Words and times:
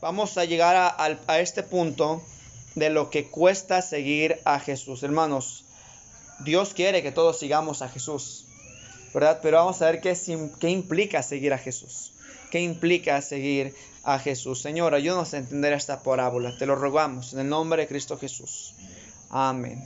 Vamos 0.00 0.38
a 0.38 0.44
llegar 0.44 0.76
a, 0.76 1.40
este 1.40 1.64
punto 1.64 2.22
de 2.76 2.88
lo 2.88 3.10
que 3.10 3.26
cuesta 3.26 3.82
seguir 3.82 4.40
a 4.44 4.60
Jesús. 4.60 5.02
Hermanos, 5.02 5.64
Dios 6.44 6.72
quiere 6.72 7.02
que 7.02 7.10
todos 7.10 7.40
sigamos 7.40 7.82
a 7.82 7.88
Jesús, 7.88 8.44
¿verdad? 9.12 9.40
Pero 9.42 9.56
vamos 9.56 9.82
a 9.82 9.86
ver 9.86 10.00
qué, 10.00 10.16
qué 10.60 10.70
implica 10.70 11.20
seguir 11.24 11.52
a 11.52 11.58
Jesús. 11.58 12.12
¿Qué 12.52 12.60
implica 12.60 13.20
seguir 13.22 13.74
a 14.04 14.20
Jesús? 14.20 14.62
Señor, 14.62 14.94
ayúdanos 14.94 15.34
a 15.34 15.38
entender 15.38 15.72
esta 15.72 16.00
parábola. 16.00 16.56
Te 16.56 16.66
lo 16.66 16.76
rogamos 16.76 17.32
en 17.32 17.40
el 17.40 17.48
nombre 17.48 17.82
de 17.82 17.88
Cristo 17.88 18.16
Jesús. 18.16 18.74
Amén. 19.30 19.82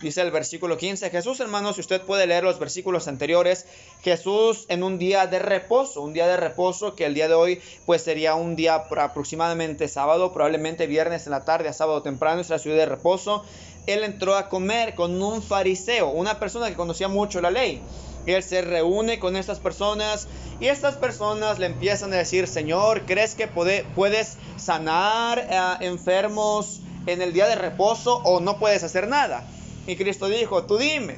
Dice 0.00 0.20
el 0.20 0.30
versículo 0.30 0.76
15, 0.76 1.08
Jesús 1.08 1.40
hermanos, 1.40 1.76
si 1.76 1.80
usted 1.80 2.02
puede 2.02 2.26
leer 2.26 2.44
los 2.44 2.58
versículos 2.58 3.08
anteriores, 3.08 3.64
Jesús 4.02 4.66
en 4.68 4.82
un 4.82 4.98
día 4.98 5.26
de 5.26 5.38
reposo, 5.38 6.02
un 6.02 6.12
día 6.12 6.26
de 6.26 6.36
reposo 6.36 6.94
que 6.94 7.06
el 7.06 7.14
día 7.14 7.28
de 7.28 7.34
hoy 7.34 7.62
pues 7.86 8.02
sería 8.02 8.34
un 8.34 8.56
día 8.56 8.74
aproximadamente 8.74 9.88
sábado, 9.88 10.34
probablemente 10.34 10.86
viernes 10.86 11.24
en 11.24 11.30
la 11.30 11.46
tarde 11.46 11.70
a 11.70 11.72
sábado 11.72 12.02
temprano, 12.02 12.42
es 12.42 12.50
la 12.50 12.58
ciudad 12.58 12.76
de 12.76 12.84
reposo, 12.84 13.42
él 13.86 14.04
entró 14.04 14.36
a 14.36 14.50
comer 14.50 14.94
con 14.94 15.22
un 15.22 15.42
fariseo, 15.42 16.10
una 16.10 16.38
persona 16.38 16.68
que 16.68 16.74
conocía 16.74 17.08
mucho 17.08 17.40
la 17.40 17.50
ley. 17.50 17.80
Él 18.26 18.42
se 18.42 18.60
reúne 18.60 19.18
con 19.18 19.34
estas 19.34 19.60
personas 19.60 20.28
y 20.60 20.66
estas 20.66 20.96
personas 20.96 21.58
le 21.58 21.66
empiezan 21.66 22.12
a 22.12 22.16
decir, 22.16 22.48
Señor, 22.48 23.06
¿crees 23.06 23.34
que 23.34 23.48
puedes 23.48 24.36
sanar 24.58 25.38
a 25.38 25.78
enfermos 25.80 26.80
en 27.06 27.22
el 27.22 27.32
día 27.32 27.46
de 27.46 27.54
reposo 27.54 28.20
o 28.24 28.40
no 28.40 28.58
puedes 28.58 28.82
hacer 28.82 29.08
nada? 29.08 29.46
Y 29.86 29.96
Cristo 29.96 30.28
dijo, 30.28 30.64
tú 30.64 30.78
dime, 30.78 31.16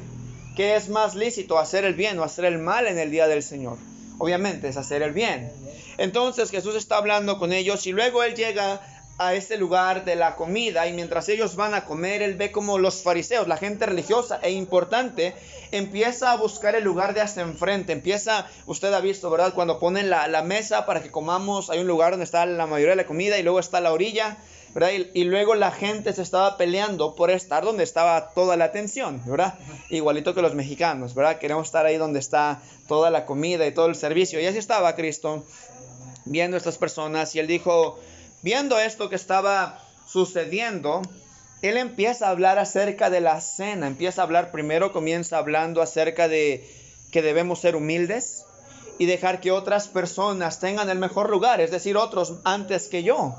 ¿qué 0.55 0.77
es 0.77 0.89
más 0.89 1.15
lícito, 1.15 1.59
hacer 1.59 1.85
el 1.85 1.95
bien 1.95 2.19
o 2.19 2.25
hacer 2.25 2.45
el 2.45 2.59
mal 2.59 2.87
en 2.87 2.99
el 2.99 3.11
día 3.11 3.27
del 3.27 3.43
Señor? 3.43 3.79
Obviamente 4.19 4.69
es 4.69 4.77
hacer 4.77 5.03
el 5.03 5.13
bien. 5.13 5.51
Entonces 5.97 6.51
Jesús 6.51 6.75
está 6.75 6.99
hablando 6.99 7.39
con 7.39 7.53
ellos 7.53 7.87
y 7.87 7.93
luego 7.93 8.23
él 8.23 8.35
llega 8.35 8.81
a 9.17 9.35
este 9.35 9.57
lugar 9.57 10.05
de 10.05 10.15
la 10.15 10.37
comida 10.37 10.87
y 10.87 10.93
mientras 10.93 11.29
ellos 11.29 11.57
van 11.57 11.75
a 11.75 11.87
comer, 11.87 12.23
él 12.23 12.35
ve 12.35 12.53
como 12.53 12.79
los 12.79 13.03
fariseos, 13.03 13.49
la 13.49 13.57
gente 13.57 13.87
religiosa 13.87 14.39
e 14.43 14.53
importante, 14.53 15.35
empieza 15.73 16.31
a 16.31 16.37
buscar 16.37 16.77
el 16.77 16.85
lugar 16.85 17.15
de 17.15 17.21
hasta 17.23 17.41
enfrente, 17.41 17.93
empieza, 17.93 18.47
usted 18.67 18.93
ha 18.93 19.01
visto, 19.01 19.29
¿verdad? 19.29 19.55
Cuando 19.55 19.81
ponen 19.81 20.09
la, 20.09 20.29
la 20.29 20.43
mesa 20.43 20.87
para 20.87 21.03
que 21.03 21.11
comamos, 21.11 21.69
hay 21.69 21.81
un 21.81 21.89
lugar 21.89 22.13
donde 22.13 22.25
está 22.25 22.47
la 22.47 22.67
mayoría 22.67 22.91
de 22.91 23.03
la 23.03 23.07
comida 23.07 23.39
y 23.39 23.43
luego 23.43 23.59
está 23.59 23.81
la 23.81 23.93
orilla 23.93 24.39
y, 25.15 25.25
luego 25.25 25.55
la 25.55 25.71
gente 25.71 26.13
se 26.13 26.23
estaba 26.23 26.57
peleando 26.57 27.15
por 27.15 27.31
estar 27.31 27.65
donde 27.65 27.85
estaba 27.85 28.31
toda 28.31 28.57
la 28.57 28.67
atención, 28.67 29.21
¿verdad? 29.27 29.59
Igualito 29.91 30.35
que 30.35 30.43
los 30.43 30.55
mexicanos, 30.55 31.15
¿verdad? 31.15 31.39
Queremos 31.39 31.67
estar 31.67 31.87
ahí 31.87 31.97
donde 31.97 32.19
está 32.19 32.61
toda 32.87 33.11
la 33.11 33.27
comida 33.27 33.67
y 33.67 33.73
todo 33.73 33.87
el 33.87 33.97
servicio. 33.97 34.41
Y 34.41 34.47
así 34.47 34.59
estaba 34.59 34.95
Cristo 34.95 35.45
viendo 36.25 36.57
estas 36.57 36.79
personas 36.79 37.35
y 37.35 37.41
él 37.41 37.47
dijo, 37.47 37.99
viendo 38.43 38.79
esto 38.79 39.09
que 39.09 39.17
estaba 39.17 39.81
sucediendo, 40.07 41.03
él 41.63 41.77
empieza 41.77 42.29
a 42.29 42.31
hablar 42.31 42.59
acerca 42.59 43.11
de 43.11 43.21
la 43.21 43.41
cena, 43.41 43.87
empieza 43.87 44.23
a 44.23 44.25
hablar 44.25 44.53
primero, 44.53 44.93
comienza 44.93 45.39
hablando 45.39 45.83
acerca 45.83 46.29
de 46.29 46.69
que 47.11 47.23
debemos 47.23 47.61
ser 47.61 47.75
humildes 47.75 48.45
y 48.99 49.07
dejar 49.07 49.41
que 49.41 49.51
otras 49.51 49.89
personas 49.89 50.61
tengan 50.61 50.91
el 50.91 50.99
mejor 50.99 51.31
lugar, 51.31 51.61
es 51.61 51.71
decir, 51.71 51.97
otros 51.97 52.35
antes 52.45 52.89
que 52.89 53.03
yo. 53.03 53.37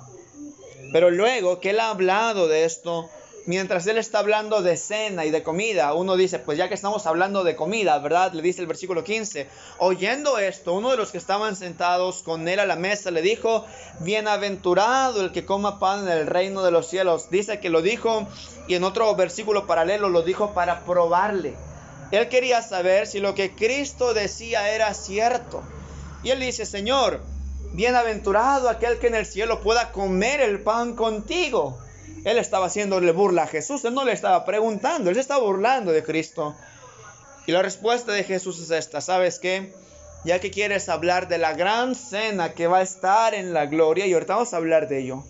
Pero 0.92 1.12
luego 1.12 1.60
que 1.60 1.72
él 1.72 1.80
ha 1.80 1.90
hablado 1.90 2.48
de 2.48 2.66
esto, 2.66 3.10
mientras 3.46 3.86
él 3.88 3.98
está 3.98 4.20
hablando 4.20 4.62
de 4.62 4.78
cena 4.78 5.26
y 5.26 5.32
de 5.32 5.44
comida, 5.44 5.94
uno 5.94 6.16
dice, 6.16 6.40
pues 6.40 6.58
ya 6.58 6.68
que 6.68 6.74
estamos 6.74 7.06
hablando 7.06 7.44
de 7.44 7.56
comida, 7.56 7.98
¿verdad? 8.00 8.34
Le 8.34 8.42
dice 8.42 8.62
el 8.62 8.68
versículo 8.68 9.04
15, 9.04 9.48
oyendo 9.78 10.38
esto, 10.38 10.74
uno 10.74 10.92
de 10.92 10.98
los 10.98 11.12
que 11.12 11.18
estaban 11.18 11.56
sentados 11.56 12.24
con 12.24 12.48
él 12.48 12.60
a 12.60 12.66
la 12.66 12.76
mesa 12.76 13.12
le 13.12 13.22
dijo, 13.22 13.66
bienaventurado 14.00 15.22
el 15.22 15.32
que 15.32 15.46
coma 15.46 15.80
pan 15.80 16.08
en 16.08 16.18
el 16.18 16.28
reino 16.28 16.64
de 16.64 16.72
los 16.72 16.88
cielos. 16.88 17.30
Dice 17.30 17.60
que 17.60 17.70
lo 17.70 17.82
dijo 17.82 18.28
y 18.68 18.76
en 18.76 18.84
otro 18.84 19.16
versículo 19.16 19.68
paralelo 19.68 20.10
lo 20.10 20.22
dijo 20.22 20.54
para 20.54 20.86
probarle. 20.86 21.56
Él 22.12 22.28
quería 22.30 22.64
saber 22.64 23.06
si 23.06 23.20
lo 23.20 23.36
que 23.36 23.56
Cristo 23.56 24.16
decía 24.16 24.74
era 24.74 24.94
cierto. 24.96 25.62
Y 26.24 26.32
él 26.32 26.40
dice, 26.40 26.66
Señor, 26.66 27.22
Bienaventurado 27.74 28.68
aquel 28.68 29.00
que 29.00 29.08
en 29.08 29.16
el 29.16 29.26
cielo 29.26 29.62
pueda 29.62 29.92
comer 29.92 30.42
el 30.42 30.62
pan 30.62 30.96
contigo. 30.96 31.80
Él 32.26 32.38
estaba 32.38 32.66
haciéndole 32.66 33.12
burla 33.12 33.44
a 33.44 33.48
Jesús, 33.48 33.86
él 33.86 33.94
no 33.94 34.04
le 34.04 34.12
estaba 34.12 34.44
preguntando, 34.44 35.10
él 35.10 35.16
se 35.16 35.22
estaba 35.22 35.44
burlando 35.44 35.92
de 35.92 36.04
Cristo. 36.04 36.56
Y 37.46 37.52
la 37.52 37.62
respuesta 37.62 38.12
de 38.12 38.24
Jesús 38.24 38.60
es 38.60 38.72
esta, 38.72 39.02
¿sabes 39.02 39.40
qué? 39.40 39.74
Ya 40.26 40.40
que 40.40 40.52
quieres 40.52 40.90
hablar 40.90 41.28
de 41.28 41.38
la 41.38 41.54
gran 41.54 41.96
cena 41.96 42.54
que 42.54 42.68
va 42.68 42.80
a 42.80 42.82
estar 42.82 43.34
en 43.34 43.54
la 43.54 43.68
gloria, 43.68 44.06
y 44.06 44.14
ahorita 44.14 44.34
vamos 44.34 44.54
a 44.54 44.58
hablar 44.58 44.90
de 44.90 45.00
ello, 45.00 45.24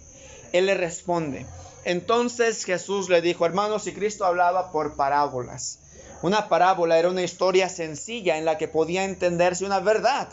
él 0.51 0.66
le 0.66 0.73
responde. 0.73 1.45
Entonces 1.85 2.66
Jesús 2.66 3.09
le 3.09 3.22
dijo, 3.22 3.45
hermanos, 3.45 3.84
si 3.84 3.94
Cristo 3.94 4.25
hablaba 4.25 4.72
por 4.72 4.95
parábolas. 4.95 5.79
Una 6.22 6.50
parábola 6.50 6.97
era 6.97 7.09
una 7.09 7.22
historia 7.22 7.69
sencilla 7.69 8.38
en 8.38 8.45
la 8.45 8.57
que 8.57 8.68
podía 8.68 9.03
entenderse 9.06 9.63
una 9.63 9.79
verdad 9.79 10.29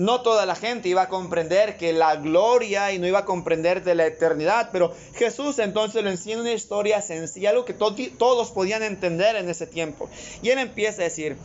no 0.00 0.22
toda 0.22 0.46
la 0.46 0.54
gente 0.54 0.88
iba 0.88 1.02
a 1.02 1.08
comprender 1.10 1.76
que 1.76 1.92
la 1.92 2.16
gloria 2.16 2.90
y 2.90 2.98
no 2.98 3.06
iba 3.06 3.18
a 3.18 3.24
comprender 3.26 3.84
de 3.84 3.94
la 3.94 4.06
eternidad, 4.06 4.70
pero 4.72 4.94
Jesús 5.14 5.58
entonces 5.58 6.02
le 6.02 6.08
enseña 6.08 6.40
una 6.40 6.52
historia 6.52 7.02
sencilla, 7.02 7.50
algo 7.50 7.66
que 7.66 7.74
todos 7.74 8.50
podían 8.50 8.82
entender 8.82 9.36
en 9.36 9.50
ese 9.50 9.66
tiempo. 9.66 10.08
Y 10.40 10.48
él 10.48 10.58
empieza 10.58 11.02
a 11.02 11.04
decir, 11.04 11.36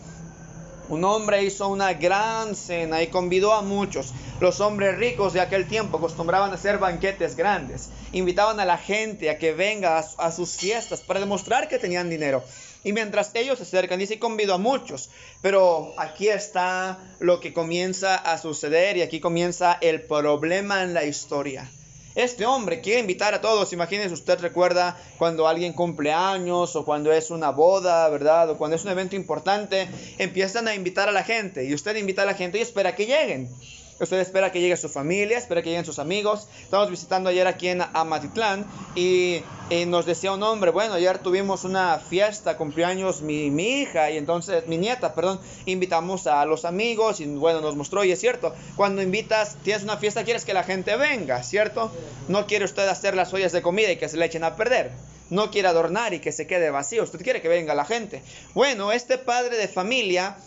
un 0.87 1.03
hombre 1.03 1.43
hizo 1.43 1.67
una 1.67 1.95
gran 1.95 2.55
cena 2.55 3.03
y 3.03 3.07
convidó 3.07 3.51
a 3.51 3.61
muchos. 3.61 4.13
Los 4.39 4.61
hombres 4.61 4.97
ricos 4.97 5.33
de 5.33 5.41
aquel 5.41 5.67
tiempo 5.67 5.97
acostumbraban 5.97 6.51
a 6.51 6.55
hacer 6.55 6.77
banquetes 6.77 7.35
grandes. 7.35 7.89
Invitaban 8.13 8.61
a 8.61 8.65
la 8.65 8.77
gente 8.77 9.29
a 9.29 9.37
que 9.37 9.51
venga 9.51 9.97
a, 9.97 10.31
sus 10.31 10.55
fiestas 10.55 11.01
para 11.01 11.19
demostrar 11.19 11.67
que 11.67 11.77
tenían 11.77 12.09
dinero. 12.09 12.41
Y 12.85 12.93
mientras 12.93 13.31
ellos 13.33 13.57
se 13.57 13.63
acercan, 13.63 13.97
dice, 13.97 14.19
convido 14.19 14.53
a 14.53 14.59
muchos. 14.59 15.09
Pero 15.41 15.93
aquí 15.97 16.29
está 16.29 16.99
lo 17.19 17.39
que 17.39 17.51
comienza 17.51 18.15
a 18.15 18.37
suceder 18.37 18.95
y 18.95 19.01
aquí 19.01 19.19
comienza 19.19 19.77
el 19.81 20.03
problema 20.03 20.83
en 20.83 20.93
la 20.93 21.03
historia. 21.03 21.67
Este 22.13 22.45
hombre 22.45 22.81
quiere 22.81 22.99
invitar 23.01 23.33
a 23.33 23.41
todos. 23.41 23.73
Imagínense, 23.73 24.13
usted 24.13 24.39
recuerda 24.39 24.97
cuando 25.17 25.47
alguien 25.47 25.73
cumple 25.73 26.13
años 26.13 26.75
o 26.75 26.85
cuando 26.85 27.11
es 27.11 27.31
una 27.31 27.49
boda, 27.49 28.07
¿verdad? 28.09 28.51
O 28.51 28.57
cuando 28.57 28.75
es 28.75 28.85
un 28.85 28.91
evento 28.91 29.15
importante, 29.15 29.89
empiezan 30.19 30.67
a 30.67 30.75
invitar 30.75 31.09
a 31.09 31.11
la 31.11 31.23
gente 31.23 31.65
y 31.65 31.73
usted 31.73 31.95
invita 31.95 32.21
a 32.21 32.25
la 32.25 32.35
gente 32.35 32.59
y 32.59 32.61
espera 32.61 32.95
que 32.95 33.07
lleguen. 33.07 33.49
Usted 33.97 34.19
espera 34.19 34.51
que 34.51 34.59
llegue 34.59 34.75
su 34.75 34.89
familia, 34.89 35.37
espera 35.37 35.61
que 35.61 35.69
lleguen 35.69 35.85
sus 35.85 35.99
amigos. 35.99 36.49
Estamos 36.61 36.89
visitando 36.89 37.29
ayer 37.29 37.47
aquí 37.47 37.69
en 37.69 37.81
Amatitlán 37.81 38.65
y, 38.93 39.41
nos 39.87 40.05
decía 40.05 40.33
un 40.33 40.43
hombre, 40.43 40.71
bueno, 40.71 40.95
ayer 40.95 41.17
tuvimos 41.19 41.63
una 41.63 41.97
fiesta, 41.99 42.57
cumpleaños 42.57 43.21
mi, 43.21 43.49
mi 43.49 43.79
hija 43.79 44.11
y 44.11 44.17
entonces, 44.17 44.67
mi 44.67 44.77
nieta, 44.77 45.15
perdón, 45.15 45.39
invitamos 45.65 46.27
a 46.27 46.43
los 46.45 46.65
amigos 46.65 47.21
y 47.21 47.25
bueno, 47.25 47.61
nos 47.61 47.77
mostró 47.77 48.03
y 48.03 48.11
es 48.11 48.19
cierto, 48.19 48.53
cuando 48.75 49.01
invitas, 49.01 49.55
tienes 49.63 49.83
una 49.83 49.95
fiesta, 49.95 50.25
quieres 50.25 50.43
que 50.43 50.53
la 50.53 50.63
gente 50.63 50.97
venga, 50.97 51.41
¿cierto? 51.41 51.89
No 52.27 52.47
quiere 52.47 52.65
usted 52.65 52.89
hacer 52.89 53.15
las 53.15 53.33
ollas 53.33 53.53
de 53.53 53.61
comida 53.61 53.91
y 53.91 53.95
que 53.95 54.09
se 54.09 54.17
le 54.17 54.25
echen 54.25 54.43
a 54.43 54.57
perder. 54.57 54.91
No 55.29 55.49
quiere 55.51 55.69
adornar 55.69 56.13
y 56.13 56.19
que 56.19 56.33
se 56.33 56.45
quede 56.45 56.69
vacío. 56.69 57.01
Usted 57.01 57.21
quiere 57.21 57.41
que 57.41 57.47
venga 57.47 57.73
la 57.73 57.85
gente. 57.85 58.21
Bueno, 58.53 58.91
este 58.91 59.17
padre 59.17 59.57
de 59.57 59.67
familia 59.67 60.37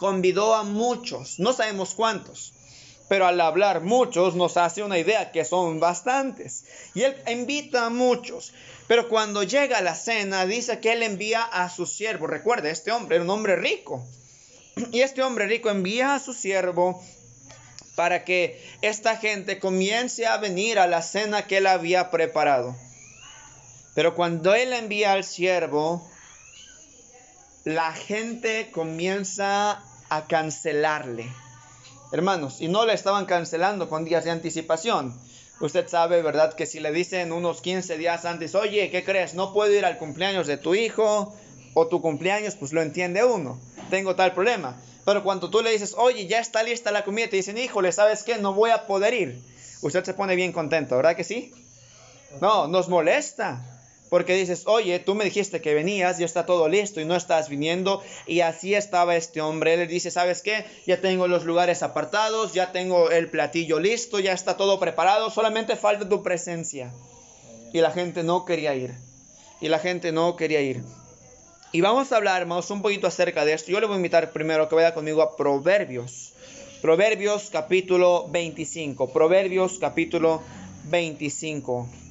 convidó 0.00 0.54
a 0.54 0.64
muchos, 0.64 1.38
no 1.38 1.52
sabemos 1.52 1.94
cuántos, 1.94 2.54
pero 3.06 3.26
al 3.26 3.38
hablar 3.40 3.82
muchos 3.82 4.34
nos 4.34 4.56
hace 4.56 4.82
una 4.82 4.98
idea 4.98 5.30
que 5.30 5.44
son 5.44 5.78
bastantes. 5.78 6.64
Y 6.94 7.02
él 7.02 7.14
invita 7.28 7.84
a 7.84 7.90
muchos, 7.90 8.54
pero 8.88 9.10
cuando 9.10 9.42
llega 9.42 9.82
la 9.82 9.94
cena 9.94 10.46
dice 10.46 10.80
que 10.80 10.94
él 10.94 11.02
envía 11.02 11.42
a 11.42 11.68
su 11.68 11.84
siervo. 11.84 12.26
Recuerde, 12.26 12.70
este 12.70 12.92
hombre 12.92 13.16
era 13.16 13.24
un 13.24 13.30
hombre 13.30 13.56
rico. 13.56 14.02
Y 14.90 15.02
este 15.02 15.22
hombre 15.22 15.46
rico 15.46 15.68
envía 15.68 16.14
a 16.14 16.20
su 16.20 16.32
siervo 16.32 17.02
para 17.94 18.24
que 18.24 18.64
esta 18.80 19.16
gente 19.16 19.58
comience 19.58 20.26
a 20.26 20.38
venir 20.38 20.78
a 20.78 20.86
la 20.86 21.02
cena 21.02 21.46
que 21.46 21.58
él 21.58 21.66
había 21.66 22.10
preparado. 22.10 22.74
Pero 23.94 24.14
cuando 24.14 24.54
él 24.54 24.72
envía 24.72 25.12
al 25.12 25.24
siervo, 25.24 26.08
la 27.64 27.92
gente 27.92 28.70
comienza 28.70 29.84
a 30.10 30.26
cancelarle. 30.26 31.32
Hermanos, 32.12 32.60
y 32.60 32.68
no 32.68 32.84
le 32.84 32.92
estaban 32.92 33.24
cancelando 33.24 33.88
con 33.88 34.04
días 34.04 34.24
de 34.24 34.32
anticipación. 34.32 35.18
Usted 35.60 35.88
sabe, 35.88 36.22
¿verdad? 36.22 36.54
Que 36.54 36.66
si 36.66 36.80
le 36.80 36.90
dicen 36.90 37.32
unos 37.32 37.60
15 37.60 37.96
días 37.96 38.24
antes, 38.24 38.54
oye, 38.54 38.90
¿qué 38.90 39.04
crees? 39.04 39.34
No 39.34 39.52
puedo 39.52 39.72
ir 39.72 39.84
al 39.84 39.98
cumpleaños 39.98 40.46
de 40.46 40.56
tu 40.56 40.74
hijo 40.74 41.34
o 41.74 41.86
tu 41.86 42.02
cumpleaños, 42.02 42.56
pues 42.56 42.72
lo 42.72 42.82
entiende 42.82 43.24
uno. 43.24 43.58
Tengo 43.90 44.16
tal 44.16 44.32
problema. 44.32 44.76
Pero 45.04 45.22
cuando 45.22 45.50
tú 45.50 45.62
le 45.62 45.70
dices, 45.70 45.94
oye, 45.96 46.26
ya 46.26 46.40
está 46.40 46.62
lista 46.62 46.90
la 46.90 47.04
comida, 47.04 47.28
te 47.28 47.36
dicen, 47.36 47.58
híjole, 47.58 47.92
¿sabes 47.92 48.22
qué? 48.22 48.38
No 48.38 48.54
voy 48.54 48.70
a 48.70 48.86
poder 48.86 49.14
ir. 49.14 49.42
Usted 49.82 50.04
se 50.04 50.14
pone 50.14 50.34
bien 50.34 50.52
contento, 50.52 50.96
¿verdad 50.96 51.16
que 51.16 51.24
sí? 51.24 51.54
No, 52.40 52.66
nos 52.66 52.88
molesta. 52.88 53.60
Porque 54.10 54.34
dices, 54.34 54.64
oye, 54.66 54.98
tú 54.98 55.14
me 55.14 55.24
dijiste 55.24 55.60
que 55.60 55.72
venías, 55.72 56.18
ya 56.18 56.26
está 56.26 56.44
todo 56.44 56.68
listo 56.68 57.00
y 57.00 57.04
no 57.04 57.14
estás 57.14 57.48
viniendo. 57.48 58.02
Y 58.26 58.40
así 58.40 58.74
estaba 58.74 59.14
este 59.16 59.40
hombre. 59.40 59.74
Él 59.74 59.88
dice, 59.88 60.10
¿sabes 60.10 60.42
qué? 60.42 60.66
Ya 60.84 61.00
tengo 61.00 61.28
los 61.28 61.44
lugares 61.44 61.84
apartados, 61.84 62.52
ya 62.52 62.72
tengo 62.72 63.10
el 63.10 63.30
platillo 63.30 63.78
listo, 63.78 64.18
ya 64.18 64.32
está 64.32 64.56
todo 64.56 64.80
preparado, 64.80 65.30
solamente 65.30 65.76
falta 65.76 66.08
tu 66.08 66.24
presencia. 66.24 66.92
Y 67.72 67.80
la 67.80 67.92
gente 67.92 68.24
no 68.24 68.44
quería 68.44 68.74
ir. 68.74 68.94
Y 69.60 69.68
la 69.68 69.78
gente 69.78 70.10
no 70.10 70.34
quería 70.34 70.60
ir. 70.60 70.82
Y 71.70 71.80
vamos 71.80 72.10
a 72.10 72.16
hablar, 72.16 72.40
hermanos, 72.40 72.68
un 72.72 72.82
poquito 72.82 73.06
acerca 73.06 73.44
de 73.44 73.52
esto. 73.52 73.70
Yo 73.70 73.78
le 73.78 73.86
voy 73.86 73.94
a 73.94 73.98
invitar 73.98 74.32
primero 74.32 74.68
que 74.68 74.74
vaya 74.74 74.92
conmigo 74.92 75.22
a 75.22 75.36
Proverbios. 75.36 76.32
Proverbios 76.82 77.48
capítulo 77.50 78.26
25. 78.28 79.12
Proverbios 79.12 79.78
capítulo 79.78 80.42
25. 80.86 82.09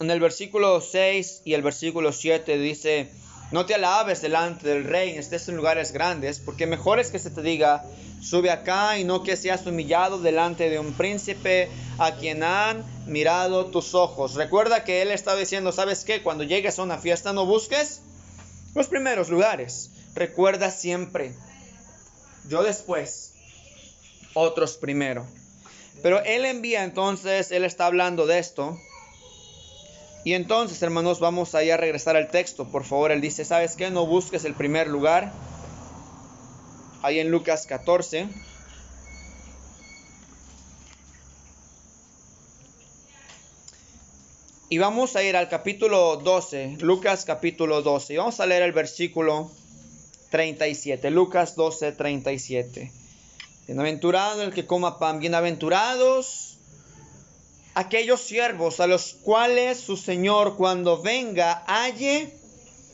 En 0.00 0.10
el 0.10 0.18
versículo 0.18 0.80
6 0.80 1.42
y 1.44 1.52
el 1.52 1.60
versículo 1.60 2.10
7 2.10 2.56
dice, 2.56 3.10
no 3.52 3.66
te 3.66 3.74
alabes 3.74 4.22
delante 4.22 4.66
del 4.66 4.84
rey, 4.84 5.10
estés 5.10 5.46
en 5.50 5.56
lugares 5.56 5.92
grandes, 5.92 6.40
porque 6.40 6.66
mejor 6.66 6.98
es 6.98 7.10
que 7.10 7.18
se 7.18 7.28
te 7.28 7.42
diga, 7.42 7.84
sube 8.22 8.50
acá 8.50 8.98
y 8.98 9.04
no 9.04 9.22
que 9.22 9.36
seas 9.36 9.66
humillado 9.66 10.18
delante 10.18 10.70
de 10.70 10.78
un 10.78 10.94
príncipe 10.94 11.68
a 11.98 12.16
quien 12.16 12.42
han 12.42 12.82
mirado 13.06 13.66
tus 13.66 13.94
ojos. 13.94 14.36
Recuerda 14.36 14.84
que 14.84 15.02
él 15.02 15.10
estaba 15.10 15.38
diciendo, 15.38 15.70
¿sabes 15.70 16.04
qué? 16.04 16.22
Cuando 16.22 16.44
llegues 16.44 16.78
a 16.78 16.82
una 16.82 16.96
fiesta 16.96 17.34
no 17.34 17.44
busques 17.44 18.00
los 18.74 18.86
primeros 18.86 19.28
lugares. 19.28 19.90
Recuerda 20.14 20.70
siempre, 20.70 21.34
yo 22.48 22.62
después, 22.62 23.34
otros 24.32 24.78
primero. 24.78 25.26
Pero 26.02 26.24
él 26.24 26.46
envía 26.46 26.84
entonces, 26.84 27.52
él 27.52 27.64
está 27.64 27.84
hablando 27.84 28.26
de 28.26 28.38
esto 28.38 28.78
y 30.24 30.34
entonces, 30.34 30.82
hermanos, 30.82 31.18
vamos 31.18 31.54
allá 31.54 31.74
a 31.74 31.76
regresar 31.78 32.16
al 32.16 32.28
texto. 32.28 32.66
Por 32.66 32.84
favor, 32.84 33.10
él 33.10 33.20
dice, 33.20 33.44
¿sabes 33.44 33.74
qué? 33.74 33.90
No 33.90 34.06
busques 34.06 34.44
el 34.44 34.54
primer 34.54 34.86
lugar. 34.86 35.32
Ahí 37.02 37.20
en 37.20 37.30
Lucas 37.30 37.66
14. 37.66 38.28
Y 44.68 44.78
vamos 44.78 45.16
a 45.16 45.22
ir 45.22 45.36
al 45.36 45.48
capítulo 45.48 46.16
12, 46.16 46.76
Lucas 46.80 47.24
capítulo 47.24 47.82
12. 47.82 48.14
Y 48.14 48.16
vamos 48.18 48.38
a 48.40 48.46
leer 48.46 48.62
el 48.62 48.72
versículo 48.72 49.50
37. 50.30 51.10
Lucas 51.10 51.56
12, 51.56 51.92
37. 51.92 52.92
Bienaventurado 53.66 54.42
el 54.42 54.52
que 54.52 54.66
coma 54.66 54.98
pan, 54.98 55.18
bienaventurados 55.18 56.49
aquellos 57.80 58.20
siervos 58.20 58.80
a 58.80 58.86
los 58.86 59.14
cuales 59.22 59.78
su 59.78 59.96
Señor 59.96 60.56
cuando 60.56 61.02
venga 61.02 61.64
halle 61.66 62.32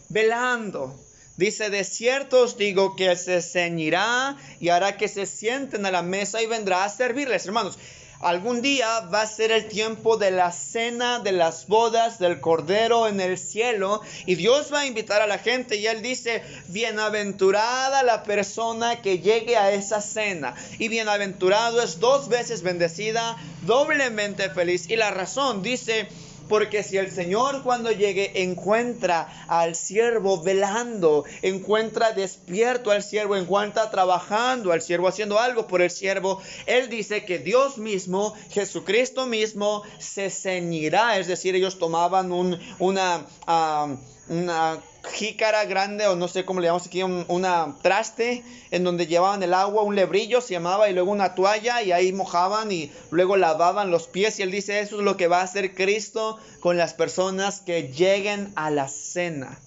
velando. 0.08 0.98
Dice, 1.36 1.68
de 1.68 1.84
cierto 1.84 2.42
os 2.42 2.56
digo 2.56 2.96
que 2.96 3.14
se 3.16 3.42
ceñirá 3.42 4.36
y 4.58 4.70
hará 4.70 4.96
que 4.96 5.08
se 5.08 5.26
sienten 5.26 5.84
a 5.84 5.90
la 5.90 6.02
mesa 6.02 6.40
y 6.40 6.46
vendrá 6.46 6.84
a 6.84 6.88
servirles, 6.88 7.44
hermanos. 7.44 7.78
Algún 8.20 8.62
día 8.62 9.00
va 9.00 9.22
a 9.22 9.26
ser 9.26 9.50
el 9.50 9.68
tiempo 9.68 10.16
de 10.16 10.30
la 10.30 10.50
cena 10.50 11.20
de 11.20 11.32
las 11.32 11.66
bodas 11.66 12.18
del 12.18 12.40
Cordero 12.40 13.08
en 13.08 13.20
el 13.20 13.36
cielo 13.36 14.00
y 14.24 14.36
Dios 14.36 14.72
va 14.72 14.80
a 14.80 14.86
invitar 14.86 15.20
a 15.20 15.26
la 15.26 15.38
gente 15.38 15.76
y 15.76 15.86
Él 15.86 16.00
dice, 16.00 16.42
bienaventurada 16.68 18.02
la 18.02 18.22
persona 18.22 19.02
que 19.02 19.18
llegue 19.18 19.56
a 19.56 19.70
esa 19.72 20.00
cena 20.00 20.54
y 20.78 20.88
bienaventurado 20.88 21.82
es 21.82 22.00
dos 22.00 22.28
veces 22.28 22.62
bendecida, 22.62 23.36
doblemente 23.62 24.48
feliz. 24.50 24.88
Y 24.88 24.96
la 24.96 25.10
razón 25.10 25.62
dice, 25.62 26.08
porque 26.48 26.82
si 26.82 26.96
el 26.96 27.10
Señor 27.10 27.62
cuando 27.62 27.90
llegue 27.90 28.42
encuentra 28.42 29.28
al 29.48 29.74
siervo 29.74 30.42
velando, 30.42 31.24
encuentra 31.42 32.12
despierto 32.12 32.90
al 32.90 33.02
siervo, 33.02 33.36
encuentra 33.36 33.90
trabajando 33.90 34.72
al 34.72 34.82
siervo, 34.82 35.08
haciendo 35.08 35.38
algo 35.38 35.66
por 35.66 35.82
el 35.82 35.90
siervo, 35.90 36.40
Él 36.66 36.88
dice 36.88 37.24
que 37.24 37.38
Dios 37.38 37.78
mismo, 37.78 38.34
Jesucristo 38.50 39.26
mismo, 39.26 39.82
se 39.98 40.30
ceñirá. 40.30 41.18
Es 41.18 41.26
decir, 41.26 41.54
ellos 41.54 41.78
tomaban 41.78 42.32
un, 42.32 42.58
una... 42.78 43.26
Ah, 43.46 43.96
una 44.28 44.80
jícara 45.12 45.64
grande 45.64 46.06
o 46.06 46.16
no 46.16 46.28
sé 46.28 46.44
cómo 46.44 46.60
le 46.60 46.66
llamamos 46.66 46.86
aquí, 46.86 47.02
un, 47.02 47.24
una 47.28 47.76
traste 47.82 48.42
en 48.70 48.84
donde 48.84 49.06
llevaban 49.06 49.42
el 49.42 49.54
agua, 49.54 49.82
un 49.82 49.94
lebrillo 49.94 50.40
se 50.40 50.54
llamaba 50.54 50.88
y 50.90 50.92
luego 50.92 51.12
una 51.12 51.34
toalla 51.34 51.82
y 51.82 51.92
ahí 51.92 52.12
mojaban 52.12 52.72
y 52.72 52.90
luego 53.10 53.36
lavaban 53.36 53.90
los 53.90 54.08
pies 54.08 54.38
y 54.38 54.42
él 54.42 54.50
dice 54.50 54.80
eso 54.80 54.98
es 54.98 55.04
lo 55.04 55.16
que 55.16 55.28
va 55.28 55.40
a 55.40 55.44
hacer 55.44 55.74
Cristo 55.74 56.38
con 56.60 56.76
las 56.76 56.94
personas 56.94 57.60
que 57.60 57.92
lleguen 57.92 58.52
a 58.56 58.70
la 58.70 58.88
cena. 58.88 59.58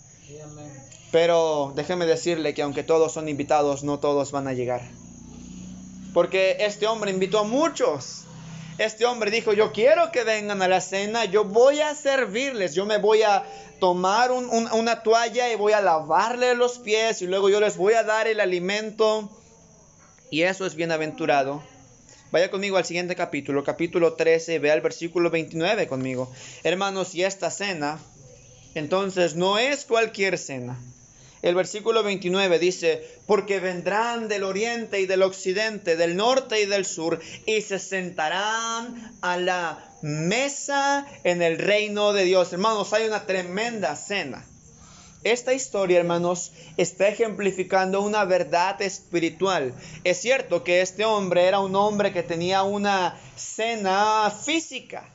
Pero 1.12 1.74
déjeme 1.76 2.06
decirle 2.06 2.54
que 2.54 2.62
aunque 2.62 2.84
todos 2.84 3.14
son 3.14 3.30
invitados, 3.30 3.84
no 3.84 4.00
todos 4.00 4.32
van 4.32 4.48
a 4.48 4.54
llegar. 4.54 4.82
Porque 6.14 6.58
este 6.60 6.88
hombre 6.88 7.12
invitó 7.12 7.40
a 7.40 7.44
muchos. 7.44 8.26
Este 8.80 9.06
hombre 9.06 9.30
dijo, 9.30 9.52
yo 9.52 9.74
quiero 9.74 10.10
que 10.14 10.24
vengan 10.24 10.62
a 10.62 10.70
la 10.70 10.80
cena, 10.80 11.26
yo 11.26 11.44
voy 11.44 11.82
a 11.82 11.94
servirles, 11.96 12.74
yo 12.74 12.86
me 12.86 12.98
voy 12.98 13.24
a 13.24 13.44
tomar 13.82 14.32
una 14.32 15.04
toalla 15.04 15.52
y 15.52 15.58
voy 15.58 15.74
a 15.74 15.82
lavarle 15.82 16.56
los 16.56 16.80
pies 16.80 17.22
y 17.22 17.28
luego 17.28 17.50
yo 17.50 17.60
les 17.60 17.76
voy 17.76 17.96
a 17.96 18.04
dar 18.04 18.28
el 18.28 18.40
alimento. 18.40 19.30
Y 20.32 20.44
eso 20.44 20.66
es 20.66 20.76
bienaventurado. 20.76 21.62
Vaya 22.32 22.50
conmigo 22.50 22.78
al 22.78 22.86
siguiente 22.86 23.18
capítulo, 23.18 23.66
capítulo 23.66 24.14
13, 24.14 24.60
vea 24.60 24.76
el 24.76 24.82
versículo 24.82 25.30
29 25.30 25.88
conmigo. 25.88 26.32
Hermanos, 26.64 27.16
y 27.16 27.26
esta 27.26 27.52
cena, 27.52 28.00
entonces 28.76 29.36
no 29.36 29.58
es 29.58 29.84
cualquier 29.84 30.38
cena. 30.38 30.80
El 31.42 31.56
versículo 31.56 32.04
29 32.04 32.60
dice, 32.60 33.08
porque 33.26 33.60
vendrán 33.60 34.28
del 34.28 34.44
oriente 34.44 35.00
y 35.00 35.06
del 35.06 35.24
occidente, 35.24 35.96
del 35.96 36.18
norte 36.18 36.62
y 36.62 36.66
del 36.66 36.86
sur, 36.86 37.20
y 37.46 37.62
se 37.62 37.80
sentarán 37.80 39.18
a 39.22 39.38
la 39.38 39.96
mesa 40.02 41.08
en 41.24 41.42
el 41.42 41.58
reino 41.58 42.12
de 42.12 42.26
Dios. 42.26 42.52
Hermanos, 42.52 42.92
hay 42.94 43.08
una 43.08 43.26
tremenda 43.26 43.96
cena. 43.96 44.46
Esta 45.24 45.54
historia, 45.54 46.00
hermanos, 46.00 46.54
está 46.78 47.10
ejemplificando 47.10 48.02
una 48.02 48.24
verdad 48.24 48.82
espiritual. 48.82 49.74
Es 50.06 50.22
cierto 50.22 50.64
que 50.64 50.80
este 50.80 51.04
hombre 51.04 51.46
era 51.46 51.60
un 51.60 51.76
hombre 51.76 52.14
que 52.14 52.24
tenía 52.24 52.64
una 52.64 53.20
cena 53.36 54.32
física, 54.32 55.10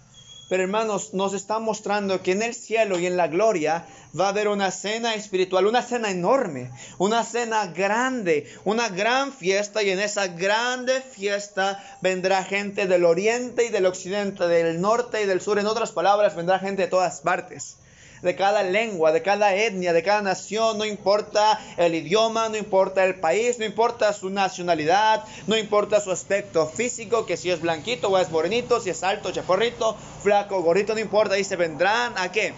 pero 0.48 0.62
hermanos, 0.62 1.14
nos 1.14 1.32
está 1.34 1.58
mostrando 1.58 2.22
que 2.22 2.32
en 2.32 2.42
el 2.42 2.54
cielo 2.54 2.98
y 2.98 3.06
en 3.06 3.16
la 3.16 3.28
gloria 3.28 3.86
va 4.18 4.26
a 4.26 4.28
haber 4.28 4.48
una 4.48 4.70
cena 4.70 5.14
espiritual, 5.14 5.66
una 5.66 5.82
cena 5.82 6.10
enorme, 6.10 6.70
una 6.98 7.24
cena 7.24 7.66
grande, 7.66 8.46
una 8.64 8.88
gran 8.88 9.32
fiesta 9.32 9.82
y 9.82 9.90
en 9.90 10.00
esa 10.00 10.28
grande 10.28 11.00
fiesta 11.00 11.82
vendrá 12.00 12.44
gente 12.44 12.86
del 12.86 13.04
oriente 13.04 13.64
y 13.64 13.70
del 13.70 13.86
occidente, 13.86 14.46
del 14.46 14.80
norte 14.80 15.22
y 15.22 15.26
del 15.26 15.40
sur. 15.40 15.58
En 15.58 15.66
otras 15.66 15.92
palabras, 15.92 16.36
vendrá 16.36 16.58
gente 16.58 16.82
de 16.82 16.88
todas 16.88 17.20
partes 17.20 17.78
de 18.24 18.34
cada 18.34 18.62
lengua, 18.62 19.12
de 19.12 19.22
cada 19.22 19.54
etnia, 19.54 19.92
de 19.92 20.02
cada 20.02 20.22
nación, 20.22 20.78
no 20.78 20.86
importa 20.86 21.60
el 21.76 21.94
idioma, 21.94 22.48
no 22.48 22.56
importa 22.56 23.04
el 23.04 23.16
país, 23.20 23.58
no 23.58 23.66
importa 23.66 24.14
su 24.14 24.30
nacionalidad, 24.30 25.24
no 25.46 25.58
importa 25.58 26.00
su 26.00 26.10
aspecto 26.10 26.66
físico, 26.66 27.26
que 27.26 27.36
si 27.36 27.50
es 27.50 27.60
blanquito 27.60 28.08
o 28.08 28.18
es 28.18 28.30
morenito, 28.30 28.80
si 28.80 28.88
es 28.88 29.02
alto, 29.02 29.30
chaporrito, 29.30 29.94
flaco, 30.22 30.62
gorrito, 30.62 30.94
no 30.94 31.00
importa, 31.00 31.38
y 31.38 31.44
se 31.44 31.56
vendrán 31.56 32.14
a 32.16 32.32
qué? 32.32 32.54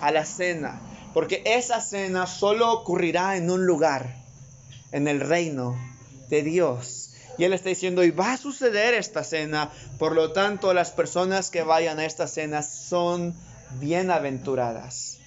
A 0.00 0.10
la 0.10 0.24
cena, 0.24 0.80
porque 1.14 1.42
esa 1.46 1.80
cena 1.80 2.26
solo 2.26 2.72
ocurrirá 2.72 3.36
en 3.36 3.48
un 3.48 3.66
lugar, 3.66 4.16
en 4.90 5.06
el 5.06 5.20
reino 5.20 5.78
de 6.28 6.42
Dios. 6.42 7.14
Y 7.38 7.44
Él 7.44 7.52
está 7.52 7.68
diciendo, 7.68 8.02
y 8.02 8.10
va 8.10 8.32
a 8.32 8.36
suceder 8.36 8.92
esta 8.92 9.22
cena. 9.22 9.70
Por 9.98 10.14
lo 10.14 10.32
tanto, 10.32 10.74
las 10.74 10.90
personas 10.90 11.50
que 11.50 11.62
vayan 11.62 11.98
a 11.98 12.04
esta 12.04 12.26
cena 12.26 12.62
son 12.62 13.34
bienaventuradas. 13.78 15.18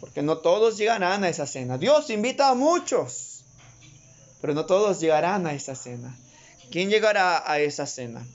Porque 0.00 0.22
no 0.22 0.38
todos 0.38 0.76
llegarán 0.78 1.24
a 1.24 1.28
esa 1.28 1.46
cena. 1.46 1.78
Dios 1.78 2.10
invita 2.10 2.50
a 2.50 2.54
muchos, 2.54 3.44
pero 4.40 4.54
no 4.54 4.66
todos 4.66 5.00
llegarán 5.00 5.46
a 5.46 5.54
esa 5.54 5.74
cena. 5.74 6.16
¿Quién 6.70 6.90
llegará 6.90 7.50
a 7.50 7.60
esa 7.60 7.86
cena? 7.86 8.26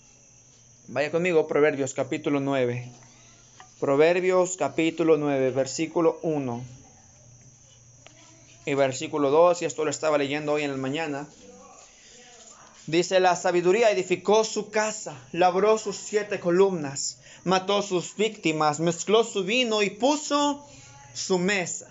Vaya 0.87 1.11
conmigo, 1.11 1.47
Proverbios 1.47 1.93
capítulo 1.93 2.39
9. 2.39 2.91
Proverbios 3.79 4.57
capítulo 4.57 5.17
9, 5.17 5.51
versículo 5.51 6.19
1 6.21 6.63
y 8.65 8.73
versículo 8.75 9.29
2, 9.29 9.61
y 9.61 9.65
esto 9.65 9.83
lo 9.83 9.91
estaba 9.91 10.17
leyendo 10.17 10.53
hoy 10.53 10.63
en 10.63 10.71
la 10.71 10.77
mañana. 10.77 11.27
Dice, 12.85 13.21
la 13.21 13.37
sabiduría 13.37 13.91
edificó 13.91 14.43
su 14.43 14.69
casa, 14.69 15.15
labró 15.31 15.77
sus 15.77 15.95
siete 15.95 16.41
columnas, 16.41 17.19
mató 17.45 17.81
sus 17.81 18.15
víctimas, 18.17 18.81
mezcló 18.81 19.23
su 19.23 19.45
vino 19.45 19.81
y 19.81 19.89
puso 19.89 20.65
su 21.13 21.39
mesa. 21.39 21.87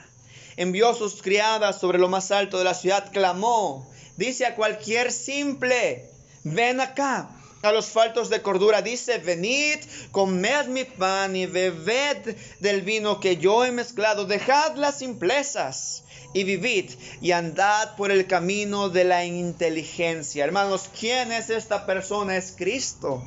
Envió 0.57 0.95
sus 0.95 1.23
criadas 1.23 1.81
sobre 1.81 1.99
lo 1.99 2.09
más 2.09 2.31
alto 2.31 2.59
de 2.59 2.65
la 2.65 2.75
ciudad, 2.75 3.11
clamó, 3.11 3.91
dice 4.19 4.45
a 4.45 4.55
cualquier 4.55 5.13
simple, 5.13 6.11
ven 6.45 6.79
acá, 6.81 7.31
a 7.63 7.73
los 7.73 7.87
faltos 7.87 8.29
de 8.29 8.43
cordura. 8.43 8.83
Dice, 8.83 9.19
venid, 9.19 9.79
comed 10.11 10.67
mi 10.67 10.85
pan 10.85 11.37
y 11.37 11.47
bebed 11.47 12.37
del 12.61 12.83
vino 12.83 13.21
que 13.21 13.37
yo 13.37 13.65
he 13.65 13.71
mezclado. 13.71 14.27
Dejad 14.27 14.77
las 14.77 14.99
simplezas 14.99 16.03
y 16.35 16.45
vivid 16.45 16.91
y 17.21 17.33
andad 17.33 17.97
por 17.97 18.11
el 18.11 18.27
camino 18.27 18.89
de 18.89 19.05
la 19.05 19.25
inteligencia. 19.25 20.45
Hermanos, 20.45 20.91
¿quién 20.99 21.33
es 21.33 21.51
esta 21.51 21.87
persona? 21.87 22.37
Es 22.37 22.53
Cristo. 22.57 23.23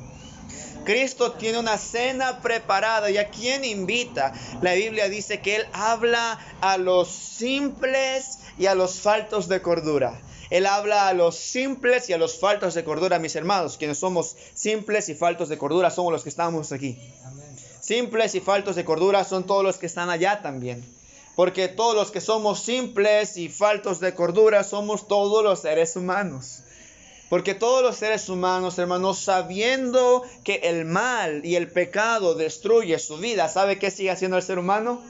Cristo 0.84 1.32
tiene 1.32 1.58
una 1.58 1.78
cena 1.78 2.40
preparada 2.40 3.10
y 3.10 3.18
a 3.18 3.28
quién 3.28 3.64
invita. 3.64 4.32
La 4.62 4.74
Biblia 4.74 5.08
dice 5.08 5.40
que 5.40 5.56
Él 5.56 5.66
habla 5.72 6.38
a 6.60 6.78
los 6.78 7.08
simples 7.08 8.38
y 8.58 8.66
a 8.66 8.74
los 8.74 9.00
faltos 9.00 9.48
de 9.48 9.60
cordura. 9.62 10.20
Él 10.50 10.66
habla 10.66 11.08
a 11.08 11.14
los 11.14 11.36
simples 11.36 12.08
y 12.08 12.12
a 12.12 12.18
los 12.18 12.38
faltos 12.38 12.74
de 12.74 12.84
cordura, 12.84 13.18
mis 13.18 13.34
hermanos. 13.34 13.76
Quienes 13.76 13.98
somos 13.98 14.36
simples 14.54 15.08
y 15.08 15.14
faltos 15.14 15.48
de 15.48 15.58
cordura 15.58 15.90
somos 15.90 16.12
los 16.12 16.22
que 16.22 16.28
estamos 16.28 16.72
aquí. 16.72 16.98
Simples 17.80 18.34
y 18.34 18.40
faltos 18.40 18.76
de 18.76 18.84
cordura 18.84 19.24
son 19.24 19.44
todos 19.44 19.64
los 19.64 19.78
que 19.78 19.86
están 19.86 20.10
allá 20.10 20.42
también. 20.42 20.84
Porque 21.34 21.68
todos 21.68 21.94
los 21.94 22.10
que 22.10 22.20
somos 22.20 22.60
simples 22.60 23.36
y 23.36 23.48
faltos 23.48 24.00
de 24.00 24.14
cordura 24.14 24.64
somos 24.64 25.06
todos 25.08 25.44
los 25.44 25.60
seres 25.60 25.96
humanos. 25.96 26.62
Porque 27.28 27.54
todos 27.54 27.82
los 27.82 27.96
seres 27.96 28.28
humanos, 28.28 28.78
hermanos, 28.78 29.18
sabiendo 29.18 30.22
que 30.44 30.60
el 30.62 30.84
mal 30.84 31.44
y 31.44 31.56
el 31.56 31.70
pecado 31.70 32.36
destruye 32.36 32.98
su 33.00 33.18
vida, 33.18 33.48
¿sabe 33.48 33.80
qué 33.80 33.90
sigue 33.90 34.12
haciendo 34.12 34.36
el 34.36 34.44
ser 34.44 34.60
humano? 34.60 35.02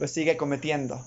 Lo 0.00 0.08
sigue 0.08 0.36
cometiendo. 0.36 1.00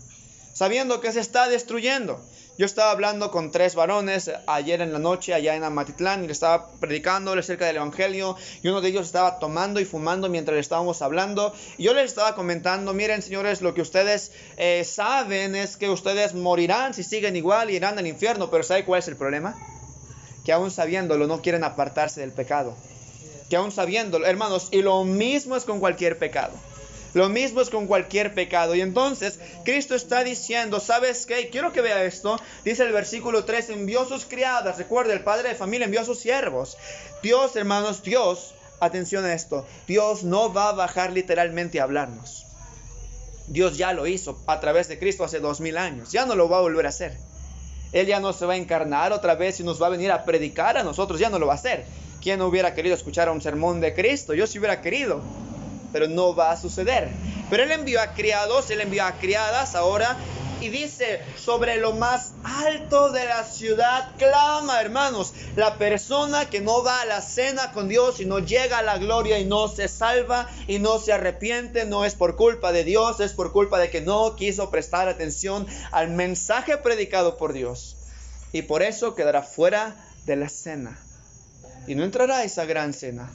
Sabiendo 0.58 1.02
que 1.02 1.12
se 1.12 1.20
está 1.20 1.48
destruyendo. 1.48 2.20
Yo 2.58 2.66
estaba 2.66 2.90
hablando 2.90 3.30
con 3.30 3.52
tres 3.52 3.76
varones 3.76 4.32
ayer 4.48 4.82
en 4.82 4.92
la 4.92 4.98
noche 4.98 5.36
allá 5.36 5.56
en 5.56 5.64
Amatitlán 5.64 6.24
y 6.24 6.26
le 6.26 6.34
estaba 6.34 6.72
predicando 6.80 7.34
acerca 7.34 7.68
del 7.68 7.76
Evangelio 7.76 8.36
y 8.64 8.70
uno 8.70 8.82
de 8.82 8.90
ellos 8.90 9.06
estaba 9.06 9.38
tomando 9.38 9.80
y 9.80 9.86
fumando 9.86 10.30
mientras 10.30 10.56
le 10.56 10.62
estábamos 10.62 11.04
hablando 11.04 11.54
y 11.78 11.84
yo 11.84 11.94
les 11.94 12.06
estaba 12.06 12.34
comentando, 12.34 12.96
miren 12.96 13.22
señores, 13.22 13.62
lo 13.62 13.76
que 13.76 13.84
ustedes 13.84 14.32
eh, 14.58 14.84
saben 14.84 15.56
es 15.56 15.78
que 15.78 15.92
ustedes 15.92 16.34
morirán 16.34 16.96
si 16.96 17.04
siguen 17.04 17.36
igual 17.36 17.70
y 17.70 17.76
irán 17.76 18.00
al 18.00 18.08
infierno, 18.08 18.50
pero 18.50 18.64
¿sabe 18.64 18.84
cuál 18.84 18.98
es 18.98 19.08
el 19.08 19.16
problema? 19.16 19.56
Que 20.44 20.54
aún 20.54 20.72
sabiéndolo 20.72 21.28
no 21.28 21.44
quieren 21.44 21.64
apartarse 21.64 22.22
del 22.22 22.32
pecado. 22.32 22.76
Que 23.48 23.58
aún 23.58 23.72
sabiéndolo, 23.72 24.26
hermanos, 24.26 24.70
y 24.72 24.82
lo 24.82 25.04
mismo 25.04 25.56
es 25.56 25.66
con 25.66 25.80
cualquier 25.80 26.18
pecado. 26.18 26.54
Lo 27.18 27.30
mismo 27.30 27.62
es 27.62 27.72
con 27.72 27.88
cualquier 27.88 28.36
pecado. 28.36 28.76
Y 28.76 28.82
entonces 28.82 29.40
Cristo 29.66 29.96
está 29.96 30.24
diciendo, 30.24 30.80
¿sabes 30.80 31.26
qué? 31.26 31.50
Quiero 31.50 31.74
que 31.74 31.82
vea 31.82 32.04
esto. 32.04 32.40
Dice 32.64 32.84
el 32.84 32.94
versículo 32.94 33.44
3, 33.44 33.72
envió 33.72 34.06
sus 34.06 34.26
criadas. 34.26 34.78
Recuerda, 34.78 35.14
el 35.14 35.24
padre 35.24 35.50
de 35.50 35.56
familia 35.56 35.86
envió 35.86 36.02
a 36.02 36.06
sus 36.06 36.20
siervos. 36.20 36.78
Dios, 37.24 37.56
hermanos, 37.56 38.04
Dios, 38.04 38.54
atención 38.80 39.26
a 39.26 39.34
esto, 39.34 39.66
Dios 39.88 40.24
no 40.24 40.54
va 40.54 40.70
a 40.70 40.74
bajar 40.74 41.12
literalmente 41.12 41.80
a 41.80 41.86
hablarnos. 41.86 42.46
Dios 43.48 43.80
ya 43.80 43.94
lo 43.94 44.06
hizo 44.06 44.40
a 44.46 44.60
través 44.60 44.88
de 44.88 45.00
Cristo 45.00 45.24
hace 45.24 45.40
dos 45.40 45.60
mil 45.60 45.80
años. 45.80 46.12
Ya 46.12 46.28
no 46.28 46.36
lo 46.36 46.48
va 46.48 46.60
a 46.60 46.62
volver 46.62 46.86
a 46.86 46.90
hacer. 46.90 47.18
Él 47.94 48.06
ya 48.06 48.20
no 48.20 48.32
se 48.32 48.46
va 48.46 48.54
a 48.54 48.58
encarnar 48.58 49.12
otra 49.12 49.34
vez 49.34 49.60
y 49.60 49.64
nos 49.64 49.82
va 49.82 49.88
a 49.88 49.90
venir 49.90 50.12
a 50.12 50.24
predicar 50.24 50.78
a 50.78 50.84
nosotros. 50.84 51.20
Ya 51.20 51.32
no 51.32 51.40
lo 51.40 51.48
va 51.48 51.54
a 51.54 51.56
hacer. 51.56 51.84
¿Quién 52.22 52.44
hubiera 52.44 52.76
querido 52.76 52.94
escuchar 52.94 53.28
un 53.32 53.42
sermón 53.42 53.82
de 53.82 53.96
Cristo? 53.96 54.36
Yo 54.36 54.46
sí 54.46 54.60
hubiera 54.60 54.82
querido 54.82 55.24
pero 55.91 56.08
no 56.08 56.36
va 56.36 56.51
a 56.51 56.58
suceder. 56.58 57.10
Pero 57.50 57.63
él 57.63 57.72
envió 57.72 58.01
a 58.01 58.13
criados, 58.13 58.70
él 58.72 58.82
envió 58.82 59.06
a 59.06 59.13
criadas 59.13 59.75
ahora 59.75 60.17
y 60.60 60.70
dice, 60.70 61.22
sobre 61.38 61.77
lo 61.77 61.94
más 61.94 62.34
alto 62.44 63.12
de 63.12 63.25
la 63.25 63.44
ciudad 63.44 64.12
clama, 64.17 64.82
hermanos, 64.82 65.34
la 65.56 65.77
persona 65.77 66.50
que 66.50 66.62
no 66.62 66.84
va 66.84 67.01
a 67.01 67.06
la 67.06 67.22
cena 67.22 67.72
con 67.72 67.88
Dios 67.88 68.20
y 68.20 68.25
no 68.25 68.39
llega 68.39 68.79
a 68.79 68.84
la 68.84 68.98
gloria 68.98 69.39
y 69.39 69.46
no 69.46 69.67
se 69.67 69.88
salva 69.88 70.50
y 70.67 70.79
no 70.79 71.00
se 71.00 71.13
arrepiente, 71.13 71.86
no 71.86 72.06
es 72.06 72.15
por 72.15 72.36
culpa 72.36 72.72
de 72.72 72.84
Dios, 72.84 73.20
es 73.20 73.34
por 73.34 73.51
culpa 73.51 73.79
de 73.79 73.89
que 73.89 74.01
no 74.01 74.36
quiso 74.36 74.72
prestar 74.72 75.08
atención 75.08 75.67
al 75.91 76.10
mensaje 76.10 76.77
predicado 76.77 77.38
por 77.38 77.53
Dios. 77.53 77.96
Y 78.51 78.63
por 78.63 78.82
eso 78.82 79.13
quedará 79.13 79.44
fuera 79.44 79.96
de 80.25 80.38
la 80.38 80.50
cena. 80.50 81.00
Y 81.86 81.96
no 81.96 82.03
entrará 82.03 82.38
a 82.38 82.44
esa 82.44 82.65
gran 82.65 82.94
cena. 82.94 83.29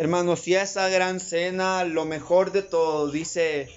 Hermanos, 0.00 0.48
y 0.48 0.54
esa 0.54 0.88
gran 0.88 1.20
cena, 1.20 1.84
lo 1.84 2.06
mejor 2.06 2.52
de 2.52 2.62
todo, 2.62 3.10
dice, 3.10 3.68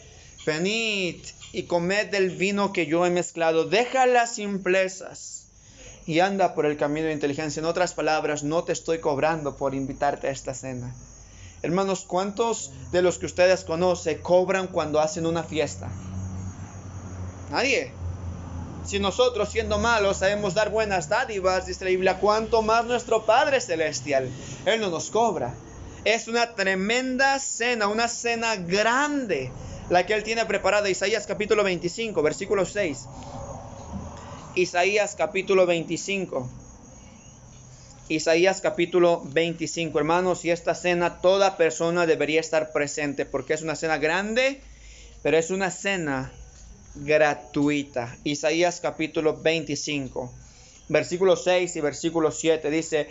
venid 0.46 1.18
y 1.52 1.64
comed 1.64 2.12
del 2.12 2.30
vino 2.30 2.72
que 2.72 2.86
yo 2.86 3.06
he 3.06 3.10
mezclado, 3.10 3.66
deja 3.66 4.06
las 4.06 4.36
simplezas 4.36 5.48
y 6.06 6.22
anda 6.22 6.56
por 6.56 6.66
el 6.66 6.78
camino 6.78 7.08
de 7.08 7.12
inteligencia. 7.12 7.60
En 7.60 7.66
otras 7.66 7.94
palabras, 7.94 8.44
no 8.44 8.64
te 8.64 8.72
estoy 8.72 9.00
cobrando 9.00 9.58
por 9.58 9.76
invitarte 9.76 10.30
a 10.30 10.32
esta 10.32 10.54
cena. 10.54 10.96
Hermanos, 11.62 12.06
¿cuántos 12.08 12.72
de 12.94 13.02
los 13.02 13.18
que 13.18 13.26
ustedes 13.26 13.66
conocen 13.66 14.20
cobran 14.20 14.68
cuando 14.68 15.02
hacen 15.02 15.26
una 15.26 15.44
fiesta? 15.44 15.90
Nadie. 17.52 17.92
Si 18.86 18.98
nosotros 18.98 19.50
siendo 19.50 19.78
malos 19.78 20.20
sabemos 20.20 20.54
dar 20.54 20.70
buenas 20.70 21.10
dádivas, 21.10 21.66
dice 21.66 21.84
la 21.84 21.90
Biblia, 21.90 22.20
¿cuánto 22.22 22.62
más 22.62 22.86
nuestro 22.86 23.26
Padre 23.26 23.60
Celestial? 23.60 24.30
Él 24.66 24.80
no 24.80 24.90
nos 24.90 25.10
cobra. 25.10 25.54
Es 26.06 26.28
una 26.28 26.54
tremenda 26.54 27.40
cena, 27.40 27.88
una 27.88 28.10
cena 28.10 28.58
grande, 28.58 29.52
la 29.90 30.06
que 30.06 30.14
él 30.14 30.24
tiene 30.24 30.46
preparada. 30.46 30.90
Isaías 30.90 31.26
capítulo 31.26 31.64
25, 31.64 32.22
versículo 32.22 32.66
6. 32.66 33.08
Isaías 34.56 35.16
capítulo 35.16 35.66
25. 35.66 36.50
Isaías 38.10 38.60
capítulo 38.60 39.22
25, 39.24 39.98
hermanos, 39.98 40.44
y 40.44 40.52
esta 40.52 40.76
cena 40.76 41.22
toda 41.22 41.56
persona 41.56 42.06
debería 42.06 42.42
estar 42.42 42.74
presente 42.74 43.26
porque 43.26 43.54
es 43.54 43.62
una 43.62 43.76
cena 43.76 43.98
grande, 43.98 44.60
pero 45.22 45.38
es 45.38 45.52
una 45.52 45.72
cena 45.72 46.34
gratuita. 46.96 48.18
Isaías 48.26 48.82
capítulo 48.82 49.38
25, 49.38 50.34
versículo 50.90 51.38
6 51.38 51.78
y 51.78 51.80
versículo 51.80 52.30
7 52.32 52.70
dice, 52.70 53.08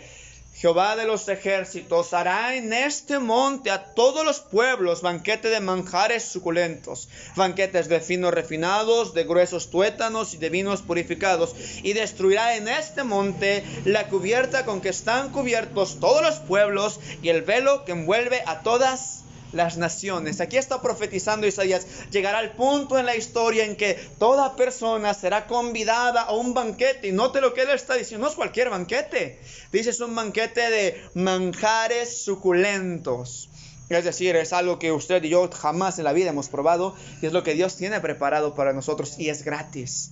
Jehová 0.55 0.95
de 0.95 1.05
los 1.05 1.27
ejércitos 1.29 2.13
hará 2.13 2.55
en 2.55 2.73
este 2.73 3.17
monte 3.17 3.71
a 3.71 3.93
todos 3.95 4.23
los 4.23 4.39
pueblos 4.39 5.01
banquete 5.01 5.49
de 5.49 5.59
manjares 5.59 6.23
suculentos, 6.23 7.09
banquetes 7.35 7.89
de 7.89 7.99
finos 7.99 8.33
refinados, 8.33 9.13
de 9.13 9.23
gruesos 9.23 9.71
tuétanos 9.71 10.33
y 10.35 10.37
de 10.37 10.49
vinos 10.49 10.83
purificados, 10.83 11.55
y 11.81 11.93
destruirá 11.93 12.55
en 12.55 12.67
este 12.67 13.03
monte 13.03 13.63
la 13.85 14.07
cubierta 14.09 14.63
con 14.63 14.79
que 14.79 14.89
están 14.89 15.31
cubiertos 15.31 15.99
todos 15.99 16.21
los 16.21 16.39
pueblos 16.39 16.99
y 17.23 17.29
el 17.29 17.41
velo 17.41 17.83
que 17.83 17.93
envuelve 17.93 18.43
a 18.45 18.61
todas 18.61 19.22
las 19.53 19.77
naciones. 19.77 20.41
Aquí 20.41 20.57
está 20.57 20.81
profetizando 20.81 21.47
Isaías. 21.47 21.85
Llegará 22.11 22.41
el 22.41 22.51
punto 22.51 22.97
en 22.97 23.05
la 23.05 23.15
historia 23.15 23.65
en 23.65 23.75
que 23.75 23.93
toda 24.19 24.55
persona 24.55 25.13
será 25.13 25.47
convidada 25.47 26.23
a 26.23 26.33
un 26.33 26.53
banquete. 26.53 27.07
Y 27.07 27.11
note 27.11 27.39
lo 27.39 27.53
que 27.53 27.61
él 27.61 27.69
está 27.69 27.95
diciendo. 27.95 28.25
No 28.25 28.31
es 28.31 28.35
cualquier 28.35 28.69
banquete. 28.69 29.39
Dice 29.71 29.91
es 29.91 29.99
un 29.99 30.15
banquete 30.15 30.69
de 30.69 31.01
manjares 31.13 32.23
suculentos. 32.23 33.49
Es 33.89 34.05
decir, 34.05 34.35
es 34.35 34.53
algo 34.53 34.79
que 34.79 34.91
usted 34.91 35.23
y 35.23 35.29
yo 35.29 35.49
jamás 35.51 35.99
en 35.99 36.05
la 36.05 36.13
vida 36.13 36.31
hemos 36.31 36.49
probado. 36.49 36.95
Y 37.21 37.27
es 37.27 37.33
lo 37.33 37.43
que 37.43 37.53
Dios 37.53 37.75
tiene 37.75 37.99
preparado 38.01 38.55
para 38.55 38.73
nosotros. 38.73 39.19
Y 39.19 39.29
es 39.29 39.43
gratis. 39.43 40.11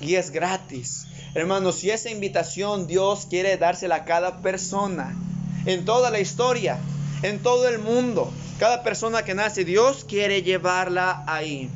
Y 0.00 0.16
es 0.16 0.30
gratis. 0.30 1.06
Hermanos, 1.34 1.76
si 1.76 1.90
esa 1.90 2.10
invitación 2.10 2.86
Dios 2.86 3.26
quiere 3.28 3.56
dársela 3.56 3.96
a 3.96 4.04
cada 4.04 4.40
persona 4.40 5.16
en 5.64 5.84
toda 5.84 6.10
la 6.10 6.20
historia, 6.20 6.78
en 7.22 7.38
todo 7.38 7.68
el 7.68 7.78
mundo. 7.78 8.32
Cada 8.62 8.84
persona 8.84 9.24
que 9.24 9.34
nace, 9.34 9.64
Dios 9.64 10.04
quiere 10.04 10.44
llevarla 10.44 11.24
ahí. 11.26 11.68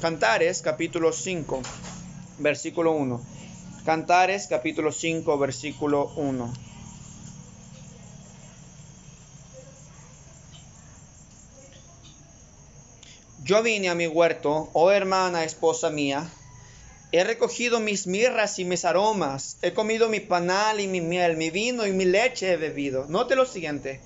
Cantares 0.00 0.62
capítulo 0.62 1.12
5, 1.12 1.60
versículo 2.38 2.92
1. 2.92 3.20
Cantares 3.84 4.46
capítulo 4.46 4.92
5, 4.92 5.36
versículo 5.38 6.12
1. 6.14 6.52
Yo 13.42 13.64
vine 13.64 13.88
a 13.88 13.96
mi 13.96 14.06
huerto, 14.06 14.70
oh 14.72 14.92
hermana, 14.92 15.42
esposa 15.42 15.90
mía, 15.90 16.30
he 17.10 17.24
recogido 17.24 17.80
mis 17.80 18.06
mirras 18.06 18.60
y 18.60 18.64
mis 18.64 18.84
aromas, 18.84 19.56
he 19.62 19.72
comido 19.72 20.08
mi 20.08 20.20
panal 20.20 20.78
y 20.78 20.86
mi 20.86 21.00
miel, 21.00 21.36
mi 21.36 21.50
vino 21.50 21.88
y 21.88 21.92
mi 21.92 22.04
leche 22.04 22.52
he 22.52 22.56
bebido. 22.56 23.06
Note 23.08 23.34
lo 23.34 23.46
siguiente, 23.46 24.00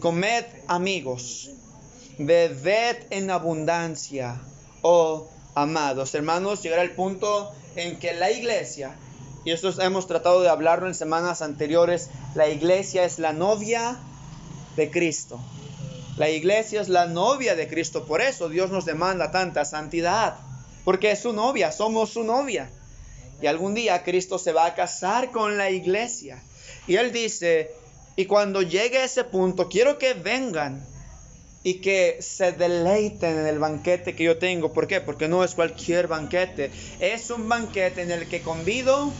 comed 0.00 0.44
amigos, 0.66 1.50
bebed 2.26 2.96
en 3.10 3.30
abundancia, 3.30 4.40
oh 4.82 5.28
amados 5.54 6.14
hermanos, 6.14 6.62
llegará 6.62 6.82
el 6.82 6.92
punto 6.92 7.52
en 7.76 7.98
que 7.98 8.12
la 8.12 8.30
iglesia, 8.30 8.96
y 9.44 9.52
esto 9.52 9.72
hemos 9.80 10.06
tratado 10.06 10.42
de 10.42 10.48
hablarlo 10.48 10.86
en 10.86 10.94
semanas 10.94 11.40
anteriores, 11.40 12.10
la 12.34 12.48
iglesia 12.48 13.04
es 13.04 13.18
la 13.18 13.32
novia 13.32 13.98
de 14.76 14.90
Cristo. 14.90 15.40
La 16.16 16.28
iglesia 16.28 16.82
es 16.82 16.90
la 16.90 17.06
novia 17.06 17.54
de 17.54 17.68
Cristo, 17.68 18.04
por 18.04 18.20
eso 18.20 18.50
Dios 18.50 18.70
nos 18.70 18.84
demanda 18.84 19.30
tanta 19.30 19.64
santidad, 19.64 20.36
porque 20.84 21.12
es 21.12 21.20
su 21.20 21.32
novia, 21.32 21.72
somos 21.72 22.10
su 22.10 22.24
novia. 22.24 22.70
Y 23.40 23.46
algún 23.46 23.72
día 23.72 24.02
Cristo 24.02 24.38
se 24.38 24.52
va 24.52 24.66
a 24.66 24.74
casar 24.74 25.30
con 25.30 25.56
la 25.56 25.70
iglesia. 25.70 26.42
Y 26.86 26.96
Él 26.96 27.12
dice, 27.12 27.70
Y 28.16 28.26
cuando 28.26 28.60
llegue 28.60 29.02
ese 29.02 29.24
punto, 29.24 29.68
quiero 29.70 29.96
que 29.96 30.12
vengan 30.12 30.84
y 31.62 31.74
que 31.74 32.18
se 32.20 32.52
deleiten 32.52 33.38
en 33.38 33.46
el 33.46 33.58
banquete 33.58 34.14
que 34.14 34.24
yo 34.24 34.38
tengo. 34.38 34.72
¿Por 34.72 34.86
qué? 34.86 35.00
Porque 35.00 35.28
no 35.28 35.44
es 35.44 35.54
cualquier 35.54 36.08
banquete. 36.08 36.70
Es 37.00 37.30
un 37.30 37.48
banquete 37.48 38.02
en 38.02 38.10
el 38.10 38.28
que 38.28 38.40
convido 38.40 39.12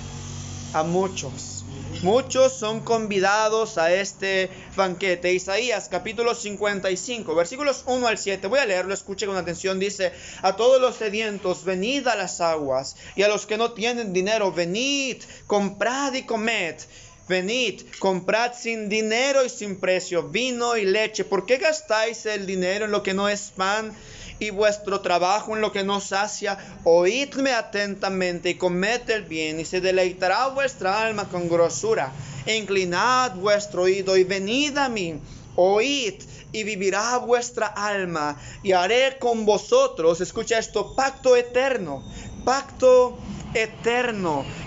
a 0.73 0.83
muchos. 0.83 1.65
Muchos 2.03 2.55
son 2.55 2.81
convidados 2.81 3.77
a 3.77 3.93
este 3.93 4.49
banquete. 4.75 5.35
Isaías 5.35 5.89
capítulo 5.91 6.35
55, 6.35 7.35
versículos 7.35 7.83
1 7.87 8.07
al 8.07 8.17
7. 8.17 8.47
Voy 8.47 8.59
a 8.59 8.65
leerlo, 8.65 8.95
escuche 8.95 9.27
con 9.27 9.37
atención. 9.37 9.79
Dice, 9.79 10.13
a 10.41 10.57
todos 10.57 10.81
los 10.81 10.97
sedientos, 10.97 11.65
venid 11.65 12.07
a 12.07 12.17
las 12.17 12.41
aguas. 12.41 12.97
Y 13.17 13.23
a 13.23 13.29
los 13.29 13.45
que 13.45 13.59
no 13.59 13.73
tienen 13.73 14.15
dinero, 14.15 14.51
venid, 14.51 15.19
comprad 15.47 16.15
y 16.15 16.23
comed. 16.23 16.77
Venid, 17.31 17.83
comprad 18.01 18.55
sin 18.55 18.89
dinero 18.89 19.45
y 19.45 19.49
sin 19.49 19.79
precio 19.79 20.25
vino 20.25 20.77
y 20.77 20.85
leche. 20.85 21.25
¿Por 21.25 21.47
qué 21.47 21.59
gastáis 21.59 22.27
el 22.27 22.45
dinero 22.45 22.87
en 22.87 22.91
lo 22.91 23.05
que 23.05 23.15
no 23.15 23.29
es 23.29 23.53
pan 23.55 23.93
y 24.41 24.51
vuestro 24.51 25.01
trabajo 25.01 25.55
en 25.55 25.61
lo 25.61 25.71
que 25.71 25.85
no 25.85 26.01
sacia? 26.01 26.59
Oídme 26.83 27.53
atentamente 27.53 28.51
y 28.51 28.55
comed 28.57 29.09
el 29.11 29.23
bien 29.23 29.61
y 29.61 29.65
se 29.65 29.81
deleitará 29.81 30.49
vuestra 30.49 31.03
alma 31.03 31.29
con 31.29 31.49
grosura. 31.49 32.13
Inclinad 32.47 33.37
vuestro 33.37 33.83
oído 33.83 34.17
y 34.17 34.25
venid 34.25 34.77
a 34.77 34.89
mí. 34.89 35.21
Oíd 35.55 36.15
y 36.51 36.65
vivirá 36.65 37.19
vuestra 37.19 37.69
alma 37.69 38.41
y 38.65 38.73
haré 38.73 39.19
con 39.21 39.47
vosotros, 39.47 40.21
escucha 40.21 40.59
esto, 40.59 40.97
pacto 40.97 41.37
eterno, 41.37 42.03
pacto 42.45 43.11
eterno 43.11 43.40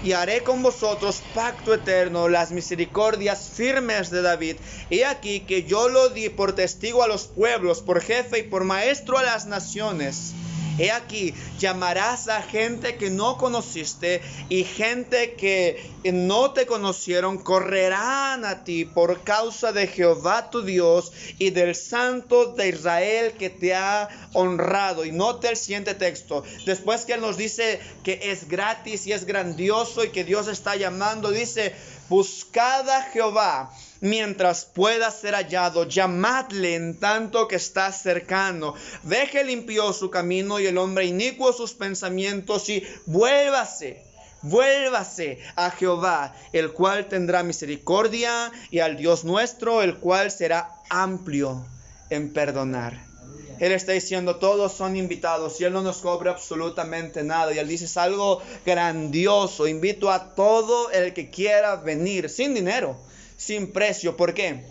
y 0.03 0.11
haré 0.11 0.43
con 0.43 0.61
vosotros 0.61 1.21
pacto 1.33 1.73
eterno, 1.73 2.27
las 2.27 2.51
misericordias 2.51 3.49
firmes 3.49 4.09
de 4.09 4.21
David. 4.21 4.57
He 4.89 5.05
aquí 5.05 5.41
que 5.41 5.63
yo 5.63 5.87
lo 5.87 6.09
di 6.09 6.29
por 6.29 6.53
testigo 6.53 7.01
a 7.01 7.07
los 7.07 7.27
pueblos, 7.27 7.81
por 7.81 8.01
jefe 8.01 8.39
y 8.39 8.43
por 8.43 8.65
maestro 8.65 9.17
a 9.17 9.23
las 9.23 9.45
naciones. 9.45 10.33
He 10.77 10.91
aquí, 10.91 11.33
llamarás 11.59 12.27
a 12.27 12.41
gente 12.41 12.97
que 12.97 13.09
no 13.09 13.37
conociste 13.37 14.21
y 14.49 14.63
gente 14.63 15.35
que 15.35 15.91
no 16.03 16.51
te 16.51 16.65
conocieron, 16.65 17.37
correrán 17.37 18.43
a 18.43 18.63
ti 18.63 18.85
por 18.85 19.23
causa 19.23 19.71
de 19.71 19.87
Jehová 19.87 20.49
tu 20.49 20.63
Dios 20.63 21.11
y 21.37 21.51
del 21.51 21.75
Santo 21.75 22.53
de 22.53 22.69
Israel 22.69 23.33
que 23.33 23.49
te 23.49 23.75
ha 23.75 24.09
honrado. 24.33 25.05
Y 25.05 25.11
note 25.11 25.49
el 25.49 25.57
siguiente 25.57 25.93
texto. 25.93 26.43
Después 26.65 27.05
que 27.05 27.13
Él 27.13 27.21
nos 27.21 27.37
dice 27.37 27.79
que 28.03 28.19
es 28.31 28.47
gratis 28.47 29.05
y 29.07 29.11
es 29.11 29.25
grandioso 29.25 30.03
y 30.03 30.09
que 30.09 30.23
Dios 30.23 30.47
está 30.47 30.75
llamando, 30.75 31.31
dice, 31.31 31.73
buscad 32.13 32.87
a 32.91 33.01
Jehová 33.01 33.73
mientras 33.99 34.65
pueda 34.65 35.09
ser 35.09 35.33
hallado, 35.33 35.87
llamadle 35.87 36.75
en 36.75 36.99
tanto 36.99 37.47
que 37.47 37.55
está 37.55 37.91
cercano. 37.91 38.75
Deje 39.01 39.43
limpio 39.43 39.91
su 39.93 40.11
camino 40.11 40.59
y 40.59 40.67
el 40.67 40.77
hombre 40.77 41.05
inicuo 41.05 41.51
sus 41.53 41.73
pensamientos 41.73 42.69
y 42.69 42.85
vuélvase. 43.07 44.03
Vuélvase 44.43 45.39
a 45.55 45.71
Jehová, 45.71 46.35
el 46.51 46.71
cual 46.73 47.07
tendrá 47.07 47.41
misericordia, 47.41 48.51
y 48.69 48.77
al 48.77 48.95
Dios 48.95 49.23
nuestro, 49.23 49.81
el 49.81 49.97
cual 49.97 50.29
será 50.29 50.69
amplio 50.89 51.65
en 52.11 52.31
perdonar. 52.31 53.12
Él 53.59 53.71
está 53.71 53.91
diciendo, 53.91 54.37
todos 54.37 54.73
son 54.73 54.95
invitados 54.95 55.59
y 55.59 55.63
Él 55.63 55.73
no 55.73 55.81
nos 55.81 55.97
cobra 55.97 56.31
absolutamente 56.31 57.23
nada. 57.23 57.53
Y 57.53 57.59
Él 57.59 57.67
dice, 57.67 57.85
es 57.85 57.97
algo 57.97 58.41
grandioso. 58.65 59.67
Invito 59.67 60.11
a 60.11 60.35
todo 60.35 60.91
el 60.91 61.13
que 61.13 61.29
quiera 61.29 61.75
venir, 61.77 62.29
sin 62.29 62.53
dinero 62.53 62.97
sin 63.43 63.71
precio. 63.71 64.15
¿Por 64.15 64.33
qué? 64.33 64.63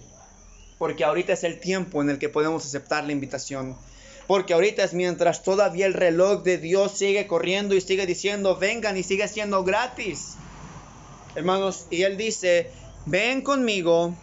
Porque 0.79 1.05
ahorita 1.05 1.33
es 1.33 1.45
el 1.45 1.61
tiempo 1.61 2.03
en 2.03 2.11
el 2.11 2.19
que 2.19 2.29
podemos 2.29 2.65
aceptar 2.65 3.05
la 3.05 3.13
invitación. 3.13 3.77
Porque 4.27 4.55
ahorita 4.55 4.83
es 4.83 4.95
mientras 4.95 5.43
todavía 5.43 5.87
el 5.87 5.95
reloj 5.95 6.43
de 6.43 6.59
Dios 6.59 6.93
sigue 6.93 7.27
corriendo 7.27 7.75
y 7.75 7.81
sigue 7.81 8.07
diciendo, 8.07 8.57
vengan 8.57 8.97
y 8.97 9.03
sigue 9.03 9.29
siendo 9.29 9.63
gratis. 9.65 10.35
Hermanos, 11.35 11.87
y 11.91 12.03
Él 12.03 12.17
dice, 12.17 12.71
ven 13.07 13.43
conmigo. 13.43 14.15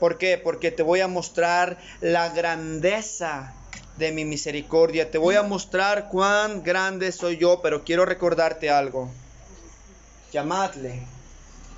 ¿Por 0.00 0.18
qué? 0.18 0.38
Porque 0.38 0.70
te 0.70 0.82
voy 0.82 1.00
a 1.00 1.08
mostrar 1.08 1.78
la 2.00 2.28
grandeza 2.30 3.54
de 3.96 4.12
mi 4.12 4.24
misericordia. 4.24 5.10
Te 5.10 5.18
voy 5.18 5.36
a 5.36 5.42
mostrar 5.42 6.08
cuán 6.08 6.62
grande 6.62 7.12
soy 7.12 7.36
yo, 7.36 7.60
pero 7.62 7.84
quiero 7.84 8.04
recordarte 8.04 8.70
algo. 8.70 9.10
Llamadle. 10.32 11.02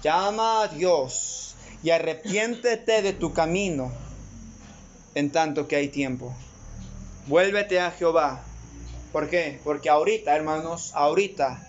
Llama 0.03 0.63
a 0.63 0.69
Dios 0.69 1.57
y 1.83 1.91
arrepiéntete 1.91 3.03
de 3.03 3.13
tu 3.13 3.33
camino 3.33 3.93
en 5.15 5.31
tanto 5.31 5.67
que 5.67 5.77
hay 5.77 5.89
tiempo. 5.89 6.35
Vuélvete 7.27 7.81
a 7.81 7.91
Jehová. 7.91 8.43
¿Por 9.13 9.29
qué? 9.29 9.61
Porque 9.65 9.89
ahorita, 9.89 10.37
hermanos, 10.37 10.93
ahorita, 10.95 11.67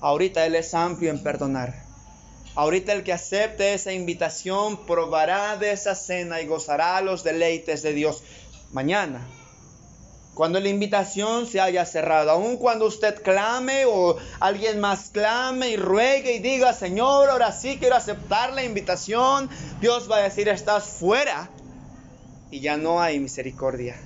ahorita 0.00 0.46
Él 0.46 0.54
es 0.54 0.74
amplio 0.74 1.10
en 1.10 1.22
perdonar. 1.22 1.82
Ahorita 2.54 2.92
el 2.92 3.02
que 3.02 3.12
acepte 3.12 3.74
esa 3.74 3.92
invitación 3.92 4.86
probará 4.86 5.56
de 5.56 5.72
esa 5.72 5.96
cena 5.96 6.40
y 6.40 6.46
gozará 6.46 7.00
los 7.00 7.24
deleites 7.24 7.82
de 7.82 7.92
Dios. 7.92 8.22
Mañana, 8.70 9.26
cuando 10.34 10.58
la 10.58 10.68
invitación 10.68 11.46
se 11.46 11.60
haya 11.60 11.86
cerrado, 11.86 12.32
aun 12.32 12.56
cuando 12.56 12.86
usted 12.86 13.22
clame 13.22 13.84
o 13.86 14.16
alguien 14.40 14.80
más 14.80 15.10
clame 15.10 15.70
y 15.70 15.76
ruegue 15.76 16.34
y 16.34 16.38
diga, 16.40 16.72
Señor, 16.72 17.30
ahora 17.30 17.52
sí 17.52 17.78
quiero 17.78 17.94
aceptar 17.94 18.52
la 18.52 18.64
invitación, 18.64 19.48
Dios 19.80 20.10
va 20.10 20.16
a 20.16 20.22
decir, 20.22 20.48
estás 20.48 20.84
fuera 20.84 21.50
y 22.50 22.60
ya 22.60 22.76
no 22.76 23.00
hay 23.00 23.20
misericordia. 23.20 23.96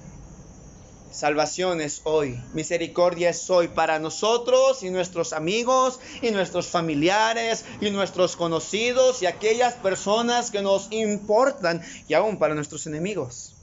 Salvación 1.10 1.80
es 1.80 2.02
hoy, 2.04 2.38
misericordia 2.52 3.30
es 3.30 3.48
hoy 3.48 3.68
para 3.68 3.98
nosotros 3.98 4.82
y 4.82 4.90
nuestros 4.90 5.32
amigos 5.32 5.98
y 6.20 6.30
nuestros 6.30 6.68
familiares 6.68 7.64
y 7.80 7.90
nuestros 7.90 8.36
conocidos 8.36 9.22
y 9.22 9.26
aquellas 9.26 9.74
personas 9.74 10.50
que 10.50 10.60
nos 10.60 10.92
importan 10.92 11.82
y 12.06 12.14
aún 12.14 12.38
para 12.38 12.54
nuestros 12.54 12.86
enemigos. 12.86 13.57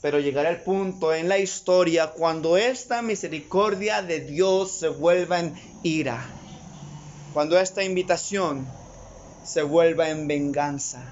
Pero 0.00 0.20
llegará 0.20 0.50
el 0.50 0.62
punto 0.62 1.12
en 1.12 1.28
la 1.28 1.38
historia 1.38 2.08
cuando 2.08 2.56
esta 2.56 3.02
misericordia 3.02 4.02
de 4.02 4.20
Dios 4.20 4.70
se 4.70 4.88
vuelva 4.88 5.40
en 5.40 5.54
ira. 5.82 6.24
Cuando 7.32 7.58
esta 7.58 7.82
invitación 7.82 8.66
se 9.44 9.62
vuelva 9.62 10.10
en 10.10 10.28
venganza. 10.28 11.02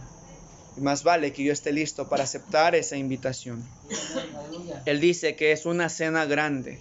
Y 0.76 0.80
más 0.80 1.02
vale 1.02 1.32
que 1.32 1.42
yo 1.42 1.52
esté 1.52 1.72
listo 1.72 2.08
para 2.08 2.24
aceptar 2.24 2.74
esa 2.74 2.96
invitación. 2.96 3.66
Él 4.84 5.00
dice 5.00 5.34
que 5.34 5.52
es 5.52 5.66
una 5.66 5.88
cena 5.88 6.26
grande. 6.26 6.80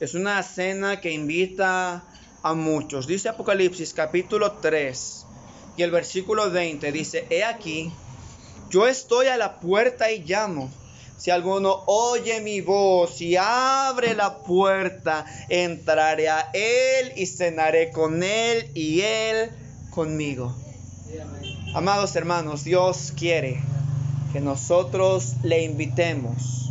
Es 0.00 0.14
una 0.14 0.42
cena 0.42 1.00
que 1.00 1.12
invita 1.12 2.04
a 2.42 2.54
muchos. 2.54 3.06
Dice 3.06 3.28
Apocalipsis 3.28 3.92
capítulo 3.92 4.52
3 4.52 5.26
y 5.76 5.82
el 5.82 5.90
versículo 5.90 6.50
20 6.50 6.92
dice, 6.92 7.26
he 7.30 7.42
aquí, 7.42 7.92
yo 8.70 8.86
estoy 8.86 9.26
a 9.26 9.36
la 9.36 9.58
puerta 9.60 10.12
y 10.12 10.22
llamo. 10.22 10.70
Si 11.24 11.30
alguno 11.30 11.84
oye 11.86 12.42
mi 12.42 12.60
voz 12.60 13.22
y 13.22 13.34
abre 13.34 14.14
la 14.14 14.42
puerta, 14.42 15.24
entraré 15.48 16.28
a 16.28 16.50
él 16.52 17.12
y 17.16 17.24
cenaré 17.24 17.90
con 17.92 18.22
él 18.22 18.70
y 18.74 19.00
él 19.00 19.50
conmigo. 19.88 20.54
Amados 21.74 22.14
hermanos, 22.14 22.62
Dios 22.62 23.10
quiere 23.16 23.58
que 24.34 24.40
nosotros 24.40 25.36
le 25.42 25.62
invitemos 25.62 26.70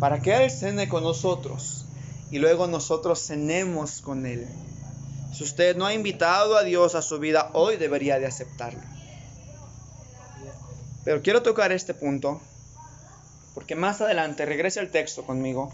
para 0.00 0.20
que 0.22 0.34
Él 0.34 0.50
cene 0.50 0.88
con 0.88 1.04
nosotros 1.04 1.84
y 2.32 2.40
luego 2.40 2.66
nosotros 2.66 3.24
cenemos 3.24 4.00
con 4.00 4.26
Él. 4.26 4.48
Si 5.32 5.44
usted 5.44 5.76
no 5.76 5.86
ha 5.86 5.94
invitado 5.94 6.56
a 6.56 6.64
Dios 6.64 6.96
a 6.96 7.02
su 7.02 7.20
vida, 7.20 7.50
hoy 7.52 7.76
debería 7.76 8.18
de 8.18 8.26
aceptarlo. 8.26 8.82
Pero 11.04 11.22
quiero 11.22 11.42
tocar 11.42 11.70
este 11.70 11.94
punto 11.94 12.40
porque 13.58 13.74
más 13.74 14.00
adelante 14.00 14.46
regrese 14.46 14.78
el 14.78 14.92
texto 14.92 15.24
conmigo. 15.24 15.72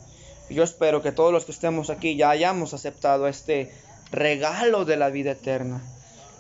Yo 0.49 0.63
espero 0.63 1.03
que 1.03 1.13
todos 1.13 1.35
los 1.35 1.45
que 1.45 1.53
estemos 1.53 1.91
aquí 1.91 2.17
ya 2.17 2.31
hayamos 2.31 2.73
aceptado 2.73 3.29
este 3.29 3.71
regalo 4.11 4.87
de 4.87 4.97
la 4.97 5.11
vida 5.11 5.33
eterna. 5.33 5.83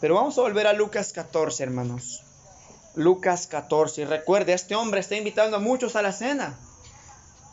Pero 0.00 0.14
vamos 0.14 0.38
a 0.38 0.40
volver 0.40 0.66
a 0.66 0.72
Lucas 0.72 1.12
14, 1.12 1.64
hermanos. 1.64 2.22
Lucas 2.94 3.46
14. 3.46 4.00
Y 4.00 4.04
recuerde, 4.06 4.54
este 4.54 4.74
hombre 4.74 5.00
está 5.00 5.16
invitando 5.16 5.58
a 5.58 5.60
muchos 5.60 5.96
a 5.96 6.00
la 6.00 6.12
cena. 6.12 6.58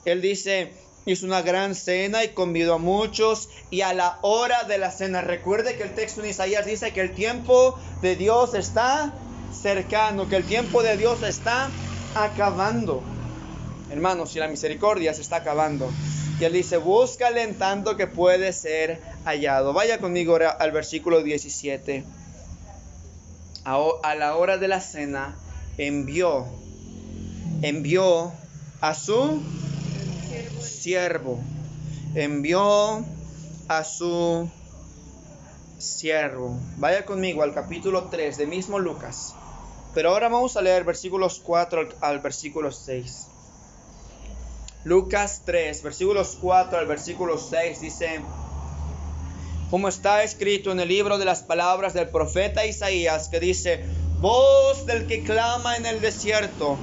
Él 0.05 0.21
dice, 0.21 0.71
hizo 1.05 1.25
una 1.25 1.41
gran 1.41 1.75
cena 1.75 2.23
y 2.23 2.29
convidó 2.29 2.75
a 2.75 2.77
muchos 2.77 3.49
y 3.71 3.81
a 3.81 3.93
la 3.93 4.19
hora 4.21 4.63
de 4.63 4.77
la 4.77 4.91
cena. 4.91 5.19
Recuerde 5.19 5.75
que 5.75 5.83
el 5.83 5.93
texto 5.95 6.21
en 6.21 6.29
Isaías 6.29 6.65
dice 6.65 6.93
que 6.93 7.01
el 7.01 7.13
tiempo 7.13 7.77
de 8.01 8.15
Dios 8.15 8.53
está 8.53 9.13
cercano, 9.51 10.29
que 10.29 10.37
el 10.37 10.45
tiempo 10.45 10.81
de 10.81 10.95
Dios 10.95 11.23
está 11.23 11.69
acabando. 12.15 13.03
Hermanos, 13.91 14.31
si 14.31 14.39
la 14.39 14.47
misericordia 14.47 15.13
se 15.13 15.21
está 15.21 15.37
acabando. 15.37 15.91
Y 16.39 16.45
él 16.45 16.53
dice, 16.53 16.77
búscale 16.77 17.43
en 17.43 17.55
tanto 17.55 17.97
que 17.97 18.07
puede 18.07 18.53
ser 18.53 19.01
hallado. 19.25 19.73
Vaya 19.73 19.99
conmigo 19.99 20.37
al 20.57 20.71
versículo 20.71 21.21
17. 21.21 22.03
A, 23.63 24.15
la 24.15 24.37
hora 24.37 24.57
de 24.57 24.67
la 24.67 24.81
cena, 24.81 25.35
envió, 25.77 26.47
envió 27.61 28.31
a 28.79 28.95
su 28.95 29.39
siervo, 30.61 31.39
envió 32.15 33.05
a 33.67 33.83
su 33.83 34.49
siervo. 35.77 36.57
Vaya 36.77 37.05
conmigo 37.05 37.43
al 37.43 37.53
capítulo 37.53 38.05
3 38.05 38.37
de 38.37 38.47
mismo 38.47 38.79
Lucas. 38.79 39.35
Pero 39.93 40.09
ahora 40.09 40.29
vamos 40.29 40.55
a 40.55 40.61
leer 40.61 40.85
versículos 40.85 41.41
4 41.43 41.89
al, 41.99 42.19
versículo 42.19 42.71
6. 42.71 43.27
Lucas 44.83 45.43
3, 45.45 45.83
versículos 45.83 46.37
4 46.41 46.79
al 46.79 46.87
versículo 46.87 47.37
6 47.37 47.81
dice, 47.81 48.21
como 49.69 49.87
está 49.87 50.23
escrito 50.23 50.71
en 50.71 50.79
el 50.79 50.87
libro 50.87 51.19
de 51.19 51.25
las 51.25 51.43
palabras 51.43 51.93
del 51.93 52.09
profeta 52.09 52.65
Isaías, 52.65 53.29
que 53.29 53.39
dice, 53.39 53.85
voz 54.19 54.87
del 54.87 55.05
que 55.05 55.23
clama 55.23 55.77
en 55.77 55.85
el 55.85 56.01
desierto, 56.01 56.77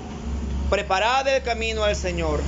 preparad 0.71 1.27
el 1.27 1.43
camino 1.43 1.83
al 1.83 1.97
Señor, 1.97 2.41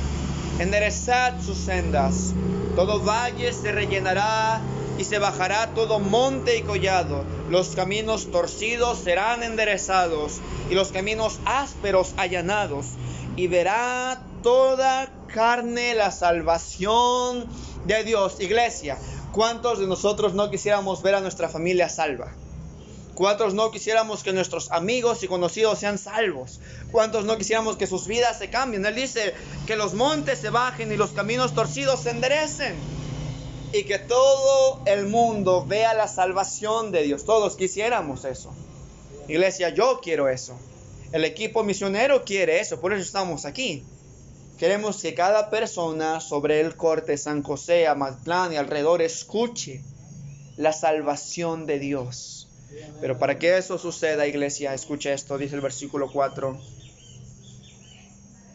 enderezad 0.61 1.41
sus 1.43 1.59
sendas, 1.59 2.33
todo 2.77 3.01
valle 3.03 3.53
se 3.53 3.73
rellenará 3.73 4.61
y 4.99 5.05
se 5.05 5.19
bajará 5.19 5.75
todo 5.75 5.99
monte 5.99 6.59
y 6.59 6.63
collado. 6.63 7.25
Los 7.49 7.71
caminos 7.71 8.31
torcidos 8.31 8.99
serán 8.99 9.43
enderezados 9.43 10.41
y 10.71 10.75
los 10.75 10.93
caminos 10.93 11.41
ásperos 11.47 12.13
allanados. 12.19 12.87
Y 13.37 13.47
verá 13.47 14.21
toda 14.43 15.11
carne 15.33 15.95
la 15.95 16.11
salvación 16.11 17.47
de 17.87 18.05
Dios. 18.05 18.37
Iglesia, 18.41 18.99
¿cuántos 19.33 19.79
de 19.79 19.87
nosotros 19.87 20.35
no 20.35 20.51
quisiéramos 20.51 21.03
ver 21.03 21.15
a 21.15 21.21
nuestra 21.21 21.49
familia 21.49 21.89
salva? 21.89 22.33
¿Cuántos 23.15 23.53
no 23.55 23.71
quisiéramos 23.71 24.23
que 24.23 24.33
nuestros 24.33 24.71
amigos 24.71 25.23
y 25.23 25.29
conocidos 25.29 25.79
sean 25.79 25.99
salvos? 25.99 26.61
¿Cuántos 26.91 27.25
no 27.25 27.37
quisiéramos 27.37 27.77
que 27.77 27.87
sus 27.87 28.07
vidas 28.07 28.39
se 28.39 28.49
cambien? 28.49 28.87
Él 28.87 28.95
dice 28.95 29.35
que 29.67 29.77
los 29.77 29.95
montes 29.95 30.39
se 30.39 30.51
bajen 30.51 30.91
y 30.91 30.97
los 30.97 31.11
caminos 31.11 31.55
torcidos 31.55 32.01
se 32.01 32.11
enderecen 32.11 32.75
y 33.73 33.85
que 33.85 33.99
todo 33.99 34.81
el 34.87 35.07
mundo 35.07 35.65
vea 35.67 35.95
la 35.95 36.09
salvación 36.09 36.93
de 36.93 37.03
Dios. 37.03 37.25
Todos 37.25 37.57
quisiéramos 37.57 38.25
eso. 38.25 38.53
Iglesia, 39.29 39.69
yo 39.69 40.01
quiero 40.03 40.29
eso. 40.29 40.59
El 41.13 41.25
equipo 41.25 41.63
misionero 41.63 42.25
quiere 42.25 42.61
eso, 42.61 42.81
por 42.81 42.93
eso 42.93 43.03
estamos 43.03 43.45
aquí. 43.45 43.85
Queremos 44.61 45.01
que 45.01 45.15
cada 45.15 45.49
persona 45.49 46.21
sobre 46.21 46.61
el 46.61 46.77
corte 46.77 47.17
San 47.17 47.43
José, 47.43 47.87
Amatlán 47.87 48.53
y 48.53 48.57
alrededor 48.57 49.01
escuche 49.01 49.81
la 50.59 50.75
salvación 50.75 51.65
de 51.65 51.79
Dios. 51.79 52.47
Pero 53.01 53.19
para 53.19 53.39
que 53.39 53.57
eso 53.57 53.79
suceda, 53.79 54.27
iglesia, 54.27 54.75
escuche 54.75 55.15
esto, 55.15 55.39
dice 55.39 55.55
el 55.55 55.63
versículo 55.63 56.13
4. 56.13 56.61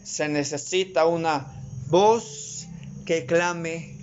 Se 0.04 0.28
necesita 0.28 1.06
una 1.06 1.44
voz 1.88 2.68
que 3.04 3.26
clame 3.26 3.98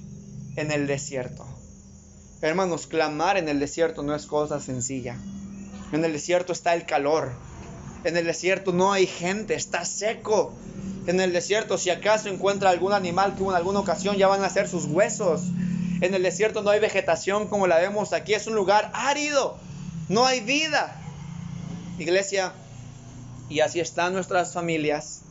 en 0.58 0.74
el 0.74 0.88
desierto. 0.88 1.46
Hermanos, 2.42 2.86
clamar 2.86 3.38
en 3.38 3.48
el 3.48 3.62
desierto 3.62 4.04
no 4.04 4.14
es 4.14 4.26
cosa 4.26 4.60
sencilla. 4.60 5.16
En 5.94 6.04
el 6.04 6.12
desierto 6.12 6.52
está 6.52 6.76
el 6.76 6.86
calor. 6.86 7.32
En 8.04 8.18
el 8.18 8.26
desierto 8.26 8.74
no 8.74 8.92
hay 8.92 9.08
gente, 9.08 9.54
está 9.54 9.86
seco. 9.86 10.54
En 11.06 11.20
el 11.20 11.34
desierto, 11.34 11.78
si 11.78 11.90
acaso 11.90 12.30
encuentra 12.30 12.70
algún 12.70 12.94
animal 12.94 13.36
que 13.36 13.44
en 13.44 13.52
alguna 13.52 13.80
ocasión 13.80 14.16
ya 14.16 14.28
van 14.28 14.44
a 14.44 14.50
ser 14.50 14.70
sus 14.70 14.86
huesos. 14.86 15.42
En 16.02 16.14
el 16.14 16.24
desierto 16.24 16.62
no 16.62 16.70
hay 16.70 16.80
vegetación 16.80 17.48
como 17.48 17.68
la 17.68 17.78
vemos 17.78 18.14
aquí, 18.14 18.34
es 18.34 18.48
un 18.48 18.56
lugar 18.56 18.92
árido. 18.94 19.58
No 20.10 20.26
hay 20.26 20.42
vida. 20.42 21.00
Iglesia, 22.00 22.54
y 23.50 23.60
así 23.60 23.80
están 23.80 24.14
nuestras 24.14 24.54
familias, 24.54 25.22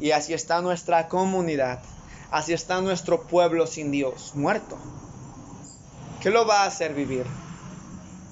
y 0.00 0.10
así 0.10 0.34
está 0.34 0.60
nuestra 0.60 1.08
comunidad. 1.08 1.80
Así 2.30 2.52
está 2.52 2.80
nuestro 2.82 3.22
pueblo 3.22 3.66
sin 3.66 3.90
Dios, 3.90 4.32
muerto. 4.34 4.76
¿Qué 6.20 6.30
lo 6.30 6.46
va 6.46 6.64
a 6.64 6.66
hacer 6.66 6.92
vivir? 6.92 7.24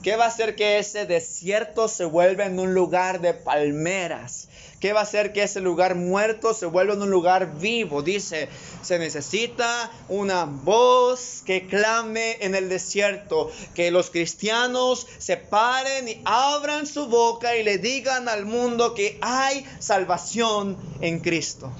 ¿Qué 0.06 0.14
va 0.14 0.26
a 0.26 0.28
hacer 0.28 0.54
que 0.54 0.78
ese 0.78 1.04
desierto 1.04 1.88
se 1.88 2.04
vuelva 2.04 2.46
en 2.46 2.60
un 2.60 2.74
lugar 2.74 3.20
de 3.20 3.34
palmeras? 3.34 4.46
¿Qué 4.78 4.92
va 4.92 5.00
a 5.00 5.02
hacer 5.02 5.32
que 5.32 5.42
ese 5.42 5.60
lugar 5.60 5.96
muerto 5.96 6.54
se 6.54 6.66
vuelva 6.66 6.94
en 6.94 7.02
un 7.02 7.10
lugar 7.10 7.58
vivo? 7.58 8.02
Dice, 8.02 8.48
se 8.82 9.00
necesita 9.00 9.90
una 10.08 10.44
voz 10.44 11.42
que 11.44 11.66
clame 11.66 12.36
en 12.38 12.54
el 12.54 12.68
desierto, 12.68 13.50
que 13.74 13.90
los 13.90 14.10
cristianos 14.10 15.08
se 15.18 15.38
paren 15.38 16.06
y 16.06 16.22
abran 16.24 16.86
su 16.86 17.08
boca 17.08 17.56
y 17.56 17.64
le 17.64 17.78
digan 17.78 18.28
al 18.28 18.46
mundo 18.46 18.94
que 18.94 19.18
hay 19.20 19.66
salvación 19.80 20.76
en 21.00 21.18
Cristo. 21.18 21.72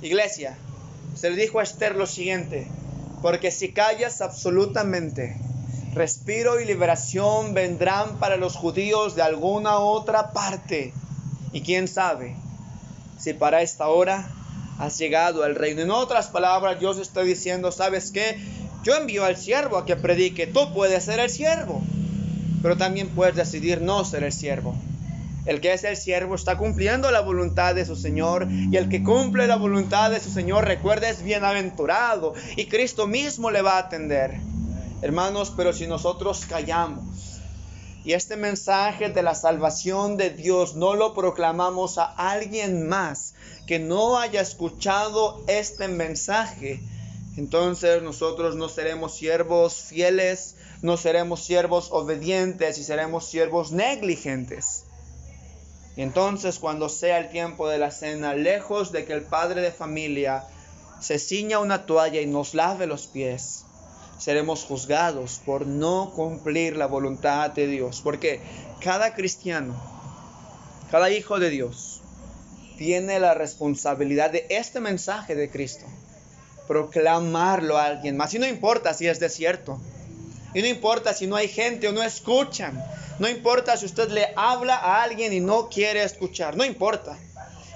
Iglesia, 0.00 0.56
se 1.14 1.28
le 1.28 1.36
dijo 1.36 1.60
a 1.60 1.64
Esther 1.64 1.96
lo 1.96 2.06
siguiente, 2.06 2.66
porque 3.20 3.50
si 3.50 3.74
callas 3.74 4.22
absolutamente, 4.22 5.36
respiro 5.94 6.60
y 6.60 6.64
liberación 6.64 7.54
vendrán 7.54 8.18
para 8.18 8.36
los 8.36 8.56
judíos 8.56 9.16
de 9.16 9.22
alguna 9.22 9.78
otra 9.78 10.32
parte. 10.32 10.92
Y 11.52 11.62
quién 11.62 11.88
sabe 11.88 12.36
si 13.18 13.34
para 13.34 13.62
esta 13.62 13.88
hora 13.88 14.28
has 14.78 14.96
llegado 14.98 15.44
al 15.44 15.56
reino. 15.56 15.82
En 15.82 15.90
otras 15.90 16.28
palabras, 16.28 16.80
Dios 16.80 16.98
está 16.98 17.22
diciendo, 17.22 17.70
¿sabes 17.70 18.10
qué? 18.10 18.38
Yo 18.82 18.94
envío 18.94 19.24
al 19.24 19.36
siervo 19.36 19.76
a 19.76 19.84
que 19.84 19.96
predique, 19.96 20.46
tú 20.46 20.72
puedes 20.72 21.04
ser 21.04 21.20
el 21.20 21.28
siervo, 21.28 21.82
pero 22.62 22.78
también 22.78 23.08
puedes 23.10 23.36
decidir 23.36 23.82
no 23.82 24.04
ser 24.04 24.24
el 24.24 24.32
siervo. 24.32 24.74
El 25.44 25.60
que 25.60 25.74
es 25.74 25.84
el 25.84 25.96
siervo 25.96 26.34
está 26.34 26.56
cumpliendo 26.56 27.10
la 27.10 27.20
voluntad 27.20 27.74
de 27.74 27.84
su 27.84 27.96
Señor 27.96 28.48
y 28.50 28.76
el 28.76 28.88
que 28.88 29.02
cumple 29.02 29.46
la 29.46 29.56
voluntad 29.56 30.10
de 30.10 30.20
su 30.20 30.30
Señor, 30.30 30.64
recuerda, 30.64 31.10
es 31.10 31.22
bienaventurado 31.22 32.34
y 32.56 32.66
Cristo 32.66 33.06
mismo 33.06 33.50
le 33.50 33.60
va 33.60 33.76
a 33.76 33.80
atender. 33.80 34.38
Hermanos, 35.02 35.52
pero 35.56 35.72
si 35.72 35.86
nosotros 35.86 36.44
callamos 36.46 37.40
y 38.04 38.12
este 38.12 38.36
mensaje 38.36 39.08
de 39.08 39.22
la 39.22 39.34
salvación 39.34 40.18
de 40.18 40.28
Dios 40.28 40.74
no 40.74 40.94
lo 40.94 41.14
proclamamos 41.14 41.96
a 41.96 42.04
alguien 42.04 42.86
más 42.86 43.34
que 43.66 43.78
no 43.78 44.18
haya 44.18 44.42
escuchado 44.42 45.42
este 45.46 45.88
mensaje, 45.88 46.80
entonces 47.38 48.02
nosotros 48.02 48.56
no 48.56 48.68
seremos 48.68 49.14
siervos 49.14 49.74
fieles, 49.74 50.56
no 50.82 50.98
seremos 50.98 51.44
siervos 51.44 51.88
obedientes 51.92 52.76
y 52.76 52.84
seremos 52.84 53.24
siervos 53.24 53.72
negligentes. 53.72 54.84
Y 55.96 56.02
entonces 56.02 56.58
cuando 56.58 56.90
sea 56.90 57.18
el 57.18 57.30
tiempo 57.30 57.68
de 57.68 57.78
la 57.78 57.90
cena, 57.90 58.34
lejos 58.34 58.92
de 58.92 59.06
que 59.06 59.14
el 59.14 59.22
padre 59.22 59.62
de 59.62 59.72
familia 59.72 60.44
se 61.00 61.18
ciña 61.18 61.58
una 61.58 61.86
toalla 61.86 62.20
y 62.20 62.26
nos 62.26 62.52
lave 62.52 62.86
los 62.86 63.06
pies, 63.06 63.64
seremos 64.20 64.64
juzgados 64.64 65.40
por 65.44 65.66
no 65.66 66.12
cumplir 66.14 66.76
la 66.76 66.86
voluntad 66.86 67.50
de 67.50 67.66
Dios. 67.66 68.02
Porque 68.04 68.40
cada 68.80 69.14
cristiano, 69.14 69.74
cada 70.90 71.10
hijo 71.10 71.40
de 71.40 71.50
Dios, 71.50 72.02
tiene 72.76 73.18
la 73.18 73.34
responsabilidad 73.34 74.30
de 74.30 74.46
este 74.50 74.78
mensaje 74.80 75.34
de 75.34 75.50
Cristo. 75.50 75.86
Proclamarlo 76.68 77.78
a 77.78 77.86
alguien 77.86 78.16
más. 78.16 78.32
Y 78.34 78.38
no 78.38 78.46
importa 78.46 78.94
si 78.94 79.08
es 79.08 79.18
desierto. 79.18 79.80
Y 80.54 80.60
no 80.60 80.66
importa 80.66 81.14
si 81.14 81.26
no 81.26 81.36
hay 81.36 81.48
gente 81.48 81.88
o 81.88 81.92
no 81.92 82.02
escuchan. 82.02 82.82
No 83.18 83.28
importa 83.28 83.76
si 83.76 83.86
usted 83.86 84.10
le 84.10 84.28
habla 84.36 84.76
a 84.76 85.02
alguien 85.02 85.32
y 85.32 85.40
no 85.40 85.68
quiere 85.68 86.02
escuchar. 86.02 86.56
No 86.56 86.64
importa. 86.64 87.18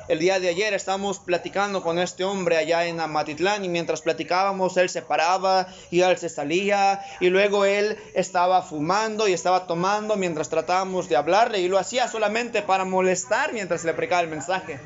El 0.06 0.18
día 0.18 0.38
de 0.38 0.50
ayer 0.50 0.74
estábamos 0.74 1.18
platicando 1.18 1.82
con 1.82 1.98
este 1.98 2.24
hombre 2.24 2.58
allá 2.58 2.84
en 2.84 3.00
Amatitlán 3.00 3.64
y 3.64 3.68
mientras 3.68 4.02
platicábamos 4.02 4.76
él 4.76 4.90
se 4.90 5.00
paraba 5.00 5.66
y 5.90 6.02
él 6.02 6.18
se 6.18 6.28
salía 6.28 7.00
y 7.20 7.30
luego 7.30 7.64
él 7.64 7.96
estaba 8.14 8.60
fumando 8.62 9.28
y 9.28 9.32
estaba 9.32 9.66
tomando 9.66 10.16
mientras 10.16 10.50
tratábamos 10.50 11.08
de 11.08 11.16
hablarle 11.16 11.60
y 11.60 11.68
lo 11.68 11.78
hacía 11.78 12.06
solamente 12.08 12.60
para 12.60 12.84
molestar 12.84 13.54
mientras 13.54 13.84
le 13.84 13.94
predicaba 13.94 14.22
el 14.22 14.28
mensaje. 14.28 14.78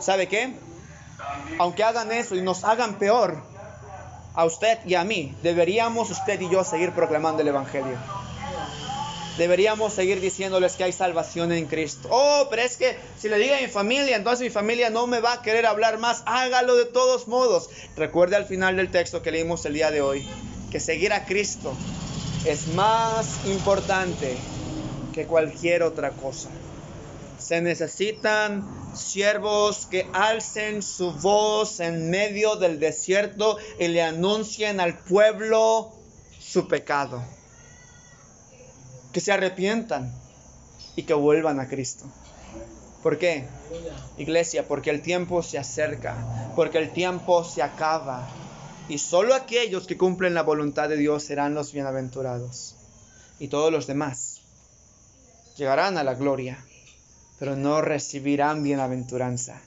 ¿Sabe 0.00 0.26
qué? 0.26 0.54
Aunque 1.58 1.84
hagan 1.84 2.10
eso 2.10 2.34
y 2.34 2.40
nos 2.40 2.64
hagan 2.64 2.94
peor, 2.98 3.42
a 4.34 4.44
usted 4.44 4.78
y 4.84 4.94
a 4.94 5.04
mí, 5.04 5.34
deberíamos 5.42 6.10
usted 6.10 6.40
y 6.40 6.50
yo 6.50 6.62
seguir 6.62 6.92
proclamando 6.92 7.42
el 7.42 7.48
Evangelio. 7.48 7.96
Deberíamos 9.38 9.92
seguir 9.92 10.20
diciéndoles 10.20 10.76
que 10.76 10.84
hay 10.84 10.92
salvación 10.92 11.52
en 11.52 11.66
Cristo. 11.66 12.08
Oh, 12.10 12.46
pero 12.48 12.62
es 12.62 12.76
que 12.76 12.96
si 13.18 13.28
le 13.28 13.38
digo 13.38 13.54
a 13.54 13.60
mi 13.60 13.66
familia, 13.66 14.16
entonces 14.16 14.42
mi 14.42 14.50
familia 14.50 14.88
no 14.88 15.06
me 15.06 15.20
va 15.20 15.34
a 15.34 15.42
querer 15.42 15.66
hablar 15.66 15.98
más. 15.98 16.22
Hágalo 16.24 16.74
de 16.76 16.86
todos 16.86 17.28
modos. 17.28 17.68
Recuerde 17.96 18.36
al 18.36 18.46
final 18.46 18.76
del 18.76 18.90
texto 18.90 19.22
que 19.22 19.32
leímos 19.32 19.64
el 19.66 19.74
día 19.74 19.90
de 19.90 20.00
hoy, 20.00 20.26
que 20.70 20.80
seguir 20.80 21.12
a 21.12 21.26
Cristo 21.26 21.74
es 22.46 22.68
más 22.68 23.44
importante 23.46 24.36
que 25.12 25.26
cualquier 25.26 25.82
otra 25.82 26.10
cosa. 26.12 26.48
Se 27.38 27.60
necesitan 27.60 28.66
siervos 28.94 29.86
que 29.86 30.06
alcen 30.12 30.82
su 30.82 31.12
voz 31.12 31.80
en 31.80 32.08
medio 32.08 32.56
del 32.56 32.80
desierto 32.80 33.58
y 33.78 33.88
le 33.88 34.02
anuncien 34.02 34.80
al 34.80 34.98
pueblo 34.98 35.92
su 36.40 36.66
pecado. 36.68 37.35
Que 39.16 39.22
se 39.22 39.32
arrepientan 39.32 40.12
y 40.94 41.04
que 41.04 41.14
vuelvan 41.14 41.58
a 41.58 41.68
Cristo. 41.68 42.04
¿Por 43.02 43.16
qué? 43.16 43.46
Iglesia, 44.18 44.68
porque 44.68 44.90
el 44.90 45.00
tiempo 45.00 45.42
se 45.42 45.56
acerca, 45.56 46.52
porque 46.54 46.76
el 46.76 46.92
tiempo 46.92 47.42
se 47.42 47.62
acaba. 47.62 48.28
Y 48.90 48.98
solo 48.98 49.34
aquellos 49.34 49.86
que 49.86 49.96
cumplen 49.96 50.34
la 50.34 50.42
voluntad 50.42 50.90
de 50.90 50.98
Dios 50.98 51.22
serán 51.22 51.54
los 51.54 51.72
bienaventurados. 51.72 52.74
Y 53.38 53.48
todos 53.48 53.72
los 53.72 53.86
demás 53.86 54.42
llegarán 55.56 55.96
a 55.96 56.04
la 56.04 56.12
gloria, 56.12 56.62
pero 57.38 57.56
no 57.56 57.80
recibirán 57.80 58.62
bienaventuranza. 58.62 59.62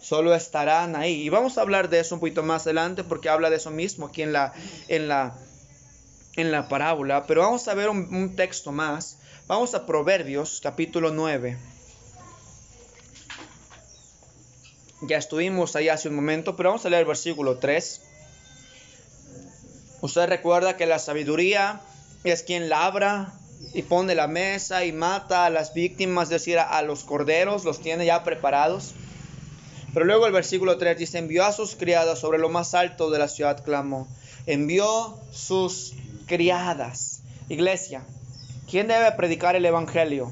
Solo 0.00 0.32
estarán 0.32 0.94
ahí. 0.94 1.22
Y 1.22 1.28
vamos 1.28 1.58
a 1.58 1.62
hablar 1.62 1.88
de 1.88 1.98
eso 1.98 2.14
un 2.14 2.20
poquito 2.20 2.44
más 2.44 2.66
adelante 2.66 3.02
porque 3.02 3.28
habla 3.28 3.50
de 3.50 3.56
eso 3.56 3.72
mismo 3.72 4.06
aquí 4.06 4.22
en 4.22 4.32
la, 4.32 4.52
en 4.86 5.08
la, 5.08 5.34
en 6.36 6.52
la 6.52 6.68
parábola. 6.68 7.26
Pero 7.26 7.42
vamos 7.42 7.68
a 7.68 7.74
ver 7.74 7.88
un, 7.88 8.36
texto 8.36 8.72
más. 8.72 9.18
Vamos 9.46 9.74
a 9.74 9.86
Proverbios 9.86 10.60
capítulo 10.62 11.10
9. 11.10 11.58
Ya 15.02 15.18
estuvimos 15.18 15.74
ahí 15.74 15.88
hace 15.88 16.08
un 16.08 16.14
momento, 16.14 16.54
pero 16.56 16.70
vamos 16.70 16.86
a 16.86 16.90
leer 16.90 17.00
el 17.00 17.08
versículo 17.08 17.58
3. 17.58 18.00
Usted 20.00 20.28
recuerda 20.28 20.76
que 20.76 20.86
la 20.86 20.98
sabiduría 20.98 21.80
es 22.24 22.42
quien 22.42 22.68
labra 22.68 23.34
y 23.74 23.82
pone 23.82 24.14
la 24.14 24.28
mesa 24.28 24.84
y 24.84 24.92
mata 24.92 25.46
a 25.46 25.50
las 25.50 25.74
víctimas, 25.74 26.24
es 26.24 26.30
decir, 26.30 26.58
a 26.58 26.82
los 26.82 27.04
corderos, 27.04 27.64
los 27.64 27.80
tiene 27.80 28.06
ya 28.06 28.24
preparados. 28.24 28.94
Pero 29.92 30.06
luego 30.06 30.26
el 30.26 30.32
versículo 30.32 30.78
3 30.78 30.98
dice, 30.98 31.18
envió 31.18 31.44
a 31.44 31.52
sus 31.52 31.76
criadas 31.76 32.18
sobre 32.18 32.38
lo 32.38 32.48
más 32.48 32.74
alto 32.74 33.10
de 33.10 33.18
la 33.18 33.28
ciudad, 33.28 33.62
clamó. 33.62 34.08
Envió 34.46 35.18
sus 35.30 35.94
criadas. 36.26 37.22
Iglesia, 37.48 38.04
¿quién 38.70 38.88
debe 38.88 39.12
predicar 39.12 39.56
el 39.56 39.64
Evangelio? 39.64 40.30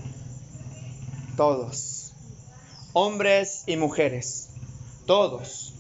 Todos. 1.37 2.13
Hombres 2.93 3.65
y 3.67 3.77
mujeres. 3.77 4.49
Todos. 5.07 5.75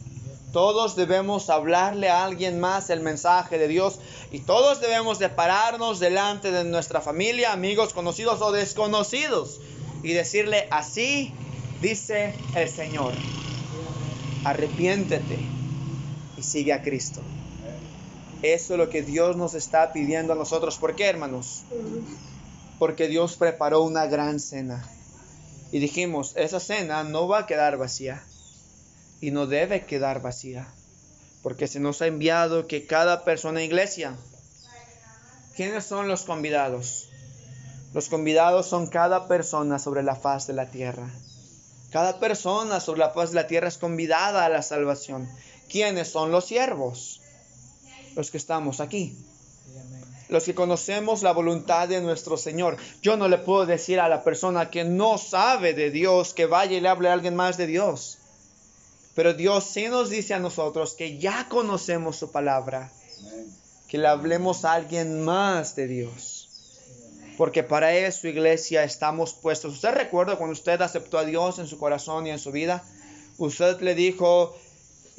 Todos 0.52 0.96
debemos 0.96 1.48
hablarle 1.48 2.08
a 2.08 2.24
alguien 2.24 2.58
más 2.58 2.90
el 2.90 3.00
mensaje 3.00 3.56
de 3.56 3.68
Dios 3.68 4.00
y 4.32 4.40
todos 4.40 4.80
debemos 4.80 5.18
de 5.20 5.28
pararnos 5.28 6.00
delante 6.00 6.50
de 6.50 6.64
nuestra 6.64 7.00
familia, 7.00 7.52
amigos, 7.52 7.92
conocidos 7.92 8.42
o 8.42 8.50
desconocidos 8.50 9.60
y 10.02 10.12
decirle 10.12 10.66
así 10.70 11.32
dice 11.80 12.34
el 12.54 12.68
Señor. 12.68 13.12
Arrepiéntete 14.44 15.38
y 16.36 16.42
sigue 16.42 16.72
a 16.72 16.82
Cristo. 16.82 17.20
Eso 18.42 18.74
es 18.74 18.78
lo 18.78 18.88
que 18.88 19.02
Dios 19.02 19.36
nos 19.36 19.54
está 19.54 19.92
pidiendo 19.92 20.32
a 20.32 20.36
nosotros. 20.36 20.78
¿Por 20.78 20.96
qué, 20.96 21.06
hermanos? 21.06 21.64
Porque 22.78 23.06
Dios 23.06 23.36
preparó 23.36 23.82
una 23.82 24.06
gran 24.06 24.40
cena. 24.40 24.88
Y 25.72 25.78
dijimos, 25.78 26.32
esa 26.36 26.58
cena 26.58 27.04
no 27.04 27.28
va 27.28 27.40
a 27.40 27.46
quedar 27.46 27.76
vacía 27.76 28.22
y 29.20 29.30
no 29.30 29.46
debe 29.46 29.84
quedar 29.84 30.22
vacía, 30.22 30.66
porque 31.42 31.68
se 31.68 31.78
nos 31.78 32.00
ha 32.00 32.06
enviado 32.06 32.66
que 32.66 32.86
cada 32.86 33.24
persona 33.24 33.62
iglesia, 33.62 34.16
¿quiénes 35.54 35.84
son 35.84 36.08
los 36.08 36.22
convidados? 36.22 37.10
Los 37.92 38.08
convidados 38.08 38.66
son 38.66 38.86
cada 38.86 39.28
persona 39.28 39.78
sobre 39.78 40.02
la 40.02 40.16
faz 40.16 40.46
de 40.46 40.54
la 40.54 40.70
tierra. 40.70 41.10
Cada 41.90 42.18
persona 42.18 42.80
sobre 42.80 43.00
la 43.00 43.10
faz 43.10 43.30
de 43.30 43.36
la 43.36 43.46
tierra 43.46 43.68
es 43.68 43.76
convidada 43.76 44.44
a 44.44 44.48
la 44.48 44.62
salvación. 44.62 45.28
¿Quiénes 45.68 46.08
son 46.08 46.30
los 46.30 46.46
siervos? 46.46 47.19
Los 48.14 48.30
que 48.30 48.36
estamos 48.36 48.80
aquí. 48.80 49.16
Los 50.28 50.44
que 50.44 50.54
conocemos 50.54 51.22
la 51.22 51.32
voluntad 51.32 51.88
de 51.88 52.00
nuestro 52.00 52.36
Señor. 52.36 52.76
Yo 53.02 53.16
no 53.16 53.28
le 53.28 53.38
puedo 53.38 53.66
decir 53.66 53.98
a 53.98 54.08
la 54.08 54.22
persona 54.22 54.70
que 54.70 54.84
no 54.84 55.18
sabe 55.18 55.74
de 55.74 55.90
Dios 55.90 56.34
que 56.34 56.46
vaya 56.46 56.76
y 56.76 56.80
le 56.80 56.88
hable 56.88 57.08
a 57.08 57.12
alguien 57.12 57.34
más 57.34 57.56
de 57.56 57.66
Dios. 57.66 58.18
Pero 59.14 59.34
Dios 59.34 59.64
sí 59.64 59.88
nos 59.88 60.08
dice 60.08 60.34
a 60.34 60.38
nosotros 60.38 60.94
que 60.94 61.18
ya 61.18 61.48
conocemos 61.48 62.16
su 62.16 62.30
palabra, 62.30 62.92
que 63.88 63.98
le 63.98 64.06
hablemos 64.06 64.64
a 64.64 64.74
alguien 64.74 65.24
más 65.24 65.74
de 65.74 65.88
Dios. 65.88 66.48
Porque 67.36 67.62
para 67.62 67.94
eso, 67.94 68.28
iglesia, 68.28 68.84
estamos 68.84 69.32
puestos. 69.32 69.74
¿Usted 69.74 69.92
recuerda 69.92 70.36
cuando 70.36 70.52
usted 70.52 70.80
aceptó 70.82 71.18
a 71.18 71.24
Dios 71.24 71.58
en 71.58 71.66
su 71.66 71.78
corazón 71.78 72.26
y 72.26 72.30
en 72.30 72.38
su 72.38 72.52
vida? 72.52 72.84
Usted 73.38 73.80
le 73.80 73.94
dijo, 73.94 74.54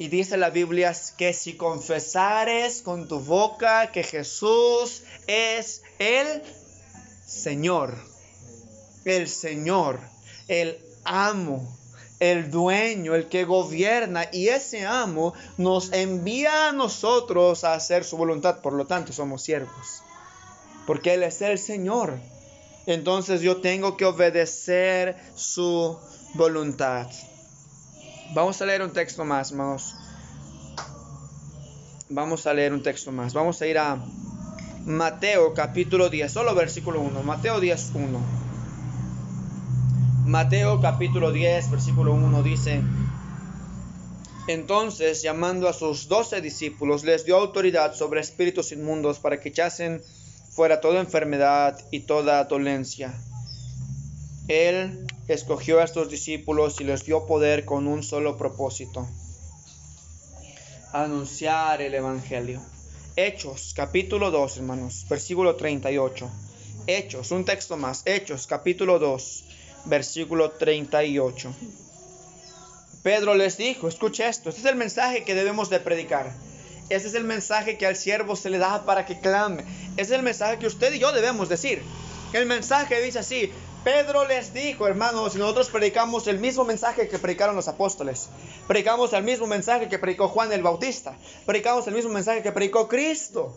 y 0.02 0.08
dice 0.08 0.36
la 0.36 0.50
Biblia, 0.50 0.92
que 1.16 1.32
si 1.32 1.56
confesares 1.56 2.82
con 2.82 3.06
tu 3.06 3.20
boca 3.20 3.92
que 3.92 4.02
Jesús 4.02 5.04
es 5.28 5.82
el 6.00 6.42
Señor, 7.24 7.96
el 9.04 9.28
Señor, 9.28 10.00
el 10.48 10.76
amo, 11.04 11.78
el 12.18 12.50
dueño, 12.50 13.14
el 13.14 13.28
que 13.28 13.44
gobierna, 13.44 14.26
y 14.32 14.48
ese 14.48 14.84
amo 14.84 15.34
nos 15.56 15.92
envía 15.92 16.70
a 16.70 16.72
nosotros 16.72 17.62
a 17.62 17.74
hacer 17.74 18.02
su 18.02 18.16
voluntad, 18.16 18.60
por 18.60 18.72
lo 18.72 18.86
tanto 18.88 19.12
somos 19.12 19.44
siervos, 19.44 20.02
porque 20.84 21.14
Él 21.14 21.22
es 21.22 21.40
el 21.42 21.60
Señor. 21.60 22.18
Entonces 22.86 23.40
yo 23.40 23.60
tengo 23.60 23.96
que 23.96 24.04
obedecer 24.04 25.16
su 25.36 25.96
voluntad. 26.34 27.06
Vamos 28.30 28.62
a 28.62 28.66
leer 28.66 28.82
un 28.82 28.92
texto 28.92 29.24
más, 29.24 29.50
hermanos. 29.50 29.94
Vamos 32.08 32.46
a 32.46 32.54
leer 32.54 32.72
un 32.72 32.82
texto 32.82 33.12
más. 33.12 33.34
Vamos 33.34 33.60
a 33.60 33.66
ir 33.66 33.78
a 33.78 34.02
Mateo 34.86 35.54
capítulo 35.54 36.08
10, 36.08 36.32
solo 36.32 36.54
versículo 36.54 37.00
1. 37.00 37.22
Mateo 37.22 37.60
10, 37.60 37.92
1. 37.94 38.42
Mateo 40.26 40.80
capítulo 40.80 41.32
10, 41.32 41.70
versículo 41.70 42.14
1 42.14 42.42
dice, 42.42 42.80
entonces 44.48 45.22
llamando 45.22 45.68
a 45.68 45.72
sus 45.72 46.08
doce 46.08 46.40
discípulos, 46.40 47.04
les 47.04 47.24
dio 47.24 47.36
autoridad 47.36 47.94
sobre 47.94 48.20
espíritus 48.20 48.72
inmundos 48.72 49.18
para 49.18 49.40
que 49.40 49.50
echasen 49.50 50.02
fuera 50.50 50.80
toda 50.80 51.00
enfermedad 51.00 51.78
y 51.90 52.00
toda 52.00 52.44
dolencia. 52.44 53.14
Él 54.48 55.06
escogió 55.32 55.80
a 55.80 55.84
estos 55.84 56.10
discípulos 56.10 56.80
y 56.80 56.84
les 56.84 57.04
dio 57.04 57.26
poder 57.26 57.64
con 57.64 57.86
un 57.86 58.02
solo 58.02 58.36
propósito, 58.36 59.08
anunciar 60.92 61.80
el 61.80 61.94
Evangelio. 61.94 62.60
Hechos, 63.16 63.72
capítulo 63.74 64.30
2, 64.30 64.56
hermanos, 64.58 65.06
versículo 65.08 65.56
38. 65.56 66.30
Hechos, 66.86 67.30
un 67.30 67.44
texto 67.44 67.76
más. 67.76 68.02
Hechos, 68.04 68.46
capítulo 68.46 68.98
2, 68.98 69.44
versículo 69.86 70.50
38. 70.52 71.54
Pedro 73.02 73.34
les 73.34 73.56
dijo, 73.56 73.88
escucha 73.88 74.28
esto, 74.28 74.50
este 74.50 74.60
es 74.60 74.66
el 74.66 74.76
mensaje 74.76 75.24
que 75.24 75.34
debemos 75.34 75.70
de 75.70 75.80
predicar. 75.80 76.32
Este 76.88 77.08
es 77.08 77.14
el 77.14 77.24
mensaje 77.24 77.78
que 77.78 77.86
al 77.86 77.96
siervo 77.96 78.36
se 78.36 78.50
le 78.50 78.58
da 78.58 78.84
para 78.84 79.06
que 79.06 79.18
clame. 79.18 79.64
Este 79.90 80.02
es 80.02 80.10
el 80.10 80.22
mensaje 80.22 80.58
que 80.58 80.66
usted 80.66 80.92
y 80.92 80.98
yo 80.98 81.12
debemos 81.12 81.48
decir. 81.48 81.82
El 82.32 82.46
mensaje 82.46 83.00
dice 83.02 83.18
así, 83.18 83.50
Pedro 83.84 84.24
les 84.28 84.54
dijo, 84.54 84.86
hermanos, 84.86 85.34
nosotros 85.34 85.68
predicamos 85.68 86.28
el 86.28 86.38
mismo 86.38 86.64
mensaje 86.64 87.08
que 87.08 87.18
predicaron 87.18 87.56
los 87.56 87.66
apóstoles. 87.66 88.28
Predicamos 88.68 89.12
el 89.12 89.24
mismo 89.24 89.48
mensaje 89.48 89.88
que 89.88 89.98
predicó 89.98 90.28
Juan 90.28 90.52
el 90.52 90.62
Bautista. 90.62 91.16
Predicamos 91.46 91.88
el 91.88 91.94
mismo 91.94 92.12
mensaje 92.12 92.42
que 92.42 92.52
predicó 92.52 92.86
Cristo. 92.86 93.56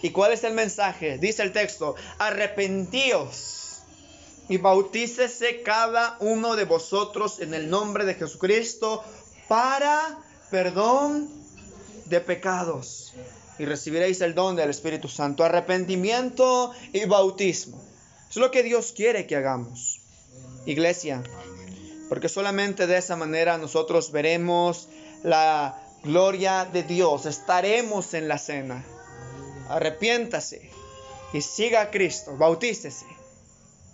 ¿Y 0.00 0.10
cuál 0.10 0.32
es 0.32 0.44
el 0.44 0.54
mensaje? 0.54 1.18
Dice 1.18 1.42
el 1.42 1.52
texto, 1.52 1.96
arrepentíos 2.18 3.82
y 4.48 4.58
bautícese 4.58 5.62
cada 5.62 6.18
uno 6.20 6.54
de 6.54 6.66
vosotros 6.66 7.40
en 7.40 7.52
el 7.52 7.68
nombre 7.68 8.04
de 8.04 8.14
Jesucristo 8.14 9.02
para 9.48 10.20
perdón 10.50 11.28
de 12.04 12.20
pecados 12.20 13.14
y 13.58 13.64
recibiréis 13.64 14.20
el 14.20 14.34
don 14.34 14.54
del 14.54 14.70
Espíritu 14.70 15.08
Santo, 15.08 15.42
arrepentimiento 15.42 16.72
y 16.92 17.06
bautismo. 17.06 17.93
Es 18.30 18.36
lo 18.36 18.50
que 18.50 18.62
Dios 18.62 18.92
quiere 18.94 19.26
que 19.26 19.36
hagamos. 19.36 20.00
Iglesia, 20.66 21.22
porque 22.08 22.28
solamente 22.28 22.86
de 22.86 22.96
esa 22.96 23.16
manera 23.16 23.58
nosotros 23.58 24.12
veremos 24.12 24.88
la 25.22 25.80
gloria 26.02 26.64
de 26.64 26.82
Dios, 26.82 27.26
estaremos 27.26 28.14
en 28.14 28.28
la 28.28 28.38
cena. 28.38 28.84
Arrepiéntase 29.68 30.70
y 31.32 31.40
siga 31.40 31.82
a 31.82 31.90
Cristo, 31.90 32.36
bautícese 32.36 33.06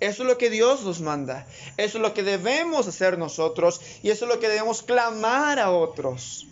eso 0.01 0.23
es 0.23 0.29
lo 0.29 0.39
que 0.39 0.49
Dios 0.49 0.83
nos 0.83 1.01
manda. 1.01 1.47
Eso 1.77 1.99
es 1.99 2.03
lo 2.03 2.15
que 2.15 2.23
debemos 2.23 2.89
hacer 2.89 3.19
nosotros 3.19 3.81
y 4.03 4.09
eso 4.09 4.25
es 4.25 4.31
lo 4.31 4.41
que 4.41 4.49
debemos 4.49 4.83
clamar 4.83 5.59
a 5.59 5.71
otros. 5.71 6.47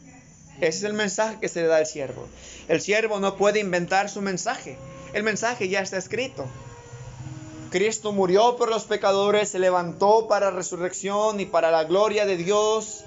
Ese 0.61 0.79
es 0.79 0.83
el 0.85 0.93
mensaje 0.93 1.39
que 1.41 1.49
se 1.49 1.63
le 1.63 1.67
da 1.67 1.79
al 1.79 1.87
siervo. 1.87 2.29
El 2.69 2.83
siervo 2.83 3.21
no 3.21 3.37
puede 3.37 3.61
inventar 3.61 4.11
su 4.11 4.21
mensaje. 4.21 4.77
El 5.15 5.23
mensaje 5.23 5.69
ya 5.69 5.81
está 5.81 5.97
escrito. 5.97 6.47
Cristo 7.71 8.13
murió 8.13 8.57
por 8.57 8.71
los 8.71 8.85
pecadores, 8.85 9.51
se 9.51 9.59
levantó 9.59 10.27
para 10.27 10.51
resurrección 10.51 11.41
y 11.41 11.47
para 11.47 11.71
la 11.71 11.85
gloria 11.85 12.25
de 12.25 12.37
Dios. 12.37 13.05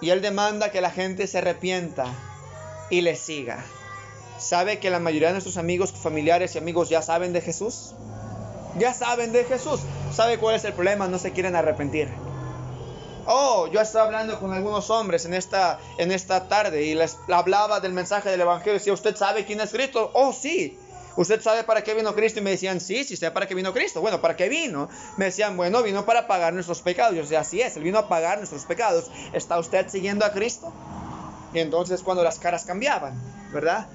Y 0.00 0.10
Él 0.10 0.22
demanda 0.22 0.70
que 0.70 0.80
la 0.80 0.90
gente 0.90 1.26
se 1.26 1.38
arrepienta 1.38 2.06
y 2.90 3.02
le 3.02 3.16
siga. 3.16 3.64
¿Sabe 4.38 4.78
que 4.78 4.90
la 4.90 5.00
mayoría 5.00 5.28
de 5.28 5.34
nuestros 5.34 5.56
amigos, 5.56 5.92
familiares 5.92 6.54
y 6.54 6.58
amigos 6.58 6.88
ya 6.88 7.02
saben 7.02 7.32
de 7.32 7.40
Jesús? 7.40 7.92
Ya 8.78 8.92
saben 8.92 9.32
de 9.32 9.44
Jesús. 9.44 9.80
¿Sabe 10.12 10.38
cuál 10.38 10.56
es 10.56 10.64
el 10.64 10.72
problema? 10.72 11.06
No 11.06 11.18
se 11.18 11.32
quieren 11.32 11.54
arrepentir. 11.54 12.08
Oh, 13.26 13.68
yo 13.72 13.80
estaba 13.80 14.06
hablando 14.06 14.38
con 14.38 14.52
algunos 14.52 14.90
hombres 14.90 15.24
en 15.24 15.34
esta, 15.34 15.78
en 15.98 16.12
esta 16.12 16.48
tarde 16.48 16.84
y 16.84 16.94
les 16.94 17.16
hablaba 17.28 17.80
del 17.80 17.92
mensaje 17.92 18.30
del 18.30 18.40
Evangelio. 18.40 18.74
Decía, 18.74 18.92
¿usted 18.92 19.16
sabe 19.16 19.44
quién 19.44 19.60
es 19.60 19.70
Cristo? 19.70 20.10
Oh, 20.14 20.32
sí. 20.32 20.76
¿Usted 21.16 21.40
sabe 21.40 21.62
para 21.62 21.84
qué 21.84 21.94
vino 21.94 22.14
Cristo? 22.14 22.40
Y 22.40 22.42
me 22.42 22.50
decían, 22.50 22.80
sí, 22.80 23.04
sí 23.04 23.16
sé 23.16 23.30
para 23.30 23.46
qué 23.46 23.54
vino 23.54 23.72
Cristo. 23.72 24.00
Bueno, 24.00 24.20
¿para 24.20 24.36
qué 24.36 24.48
vino? 24.48 24.88
Me 25.16 25.26
decían, 25.26 25.56
bueno, 25.56 25.82
vino 25.82 26.04
para 26.04 26.26
pagar 26.26 26.52
nuestros 26.52 26.80
pecados. 26.82 27.14
Yo 27.14 27.22
decía, 27.22 27.40
así 27.40 27.60
es, 27.60 27.76
Él 27.76 27.84
vino 27.84 27.98
a 27.98 28.08
pagar 28.08 28.38
nuestros 28.38 28.64
pecados. 28.64 29.10
¿Está 29.32 29.58
usted 29.58 29.88
siguiendo 29.88 30.24
a 30.24 30.32
Cristo? 30.32 30.72
Y 31.52 31.60
entonces 31.60 32.02
cuando 32.02 32.24
las 32.24 32.40
caras 32.40 32.64
cambiaban, 32.64 33.14
¿verdad? 33.52 33.86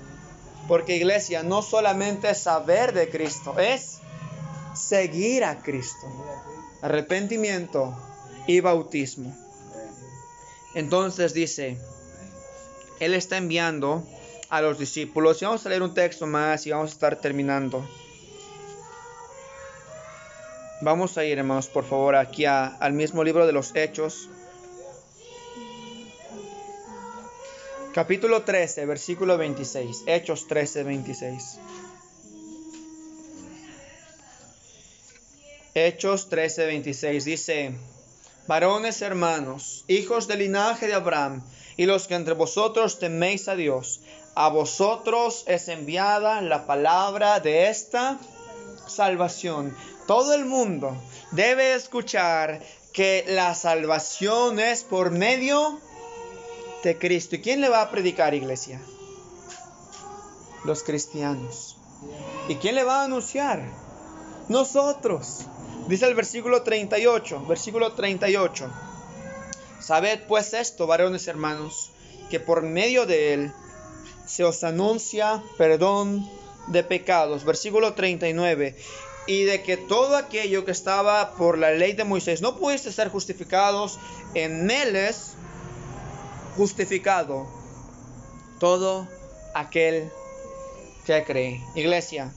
Porque 0.68 0.96
iglesia, 0.96 1.44
no 1.44 1.62
solamente 1.62 2.30
es 2.30 2.40
saber 2.40 2.94
de 2.94 3.10
Cristo, 3.10 3.60
es 3.60 4.00
seguir 4.74 5.44
a 5.44 5.62
Cristo. 5.62 6.08
Arrepentimiento 6.82 7.98
y 8.48 8.62
bautismo. 8.62 9.36
Entonces 10.74 11.34
dice, 11.34 11.78
Él 13.02 13.14
está 13.14 13.36
enviando 13.38 14.04
a 14.50 14.62
los 14.62 14.78
discípulos. 14.80 15.42
Y 15.42 15.46
vamos 15.46 15.66
a 15.66 15.70
leer 15.70 15.82
un 15.82 15.94
texto 15.94 16.26
más 16.26 16.66
y 16.66 16.72
vamos 16.72 16.92
a 16.92 16.94
estar 16.94 17.16
terminando. 17.16 17.88
Vamos 20.82 21.18
a 21.18 21.26
ir, 21.26 21.38
hermanos, 21.38 21.68
por 21.68 21.84
favor, 21.84 22.16
aquí 22.16 22.46
al 22.46 22.94
mismo 22.94 23.24
libro 23.24 23.46
de 23.46 23.52
los 23.52 23.76
Hechos. 23.76 24.30
Capítulo 27.94 28.44
13, 28.44 28.86
versículo 28.86 29.38
26. 29.38 30.04
Hechos 30.06 30.48
13, 30.48 30.84
26. 30.84 31.58
Hechos 35.76 36.30
13, 36.30 36.66
26 36.66 37.26
dice, 37.26 37.72
varones 38.48 39.02
hermanos, 39.02 39.86
hijos 39.88 40.28
del 40.28 40.40
linaje 40.40 40.88
de 40.88 40.94
Abraham, 40.94 41.44
y 41.78 41.86
los 41.86 42.08
que 42.08 42.16
entre 42.16 42.34
vosotros 42.34 43.00
teméis 43.00 43.48
a 43.48 43.56
Dios, 43.56 44.02
a 44.36 44.50
vosotros 44.50 45.44
es 45.48 45.68
enviada 45.68 46.42
la 46.42 46.66
palabra 46.66 47.40
de 47.40 47.70
esta 47.70 48.18
salvación. 48.88 49.76
Todo 50.08 50.34
el 50.34 50.46
mundo 50.46 50.96
debe 51.32 51.74
escuchar 51.74 52.62
que 52.94 53.26
la 53.28 53.54
salvación 53.54 54.60
es 54.60 54.84
por 54.84 55.12
medio 55.12 55.80
de 56.84 56.98
Cristo. 56.98 57.36
¿Y 57.36 57.42
quién 57.42 57.62
le 57.62 57.70
va 57.70 57.82
a 57.82 57.92
predicar, 57.92 58.34
iglesia? 58.34 58.82
Los 60.66 60.84
cristianos. 60.84 61.78
¿Y 62.48 62.56
quién 62.56 62.76
le 62.76 62.84
va 62.84 63.02
a 63.02 63.06
anunciar? 63.06 63.64
Nosotros. 64.48 65.46
Dice 65.88 66.08
el 66.08 66.16
versículo 66.16 66.64
38, 66.64 67.46
versículo 67.46 67.94
38. 67.94 68.70
Sabed 69.80 70.22
pues 70.28 70.54
esto, 70.54 70.88
varones 70.88 71.28
hermanos, 71.28 71.92
que 72.30 72.40
por 72.40 72.62
medio 72.62 73.06
de 73.06 73.34
él 73.34 73.54
se 74.30 74.44
os 74.44 74.64
anuncia 74.64 75.44
perdón 75.58 76.30
de 76.68 76.84
pecados. 76.84 77.44
Versículo 77.44 77.94
39. 77.94 78.76
Y 79.28 79.44
de 79.44 79.62
que 79.64 79.76
todo 79.78 80.16
aquello 80.16 80.66
que 80.66 80.72
estaba 80.72 81.34
por 81.36 81.58
la 81.58 81.72
ley 81.72 81.94
de 81.94 82.04
Moisés 82.04 82.42
no 82.42 82.58
pudiese 82.58 82.92
ser 82.92 83.10
justificados, 83.10 84.00
en 84.34 84.70
él 84.72 84.96
es 84.96 85.34
justificado 86.56 87.48
todo 88.60 89.08
aquel 89.54 90.12
que 91.06 91.24
cree. 91.24 91.62
Iglesia. 91.76 92.32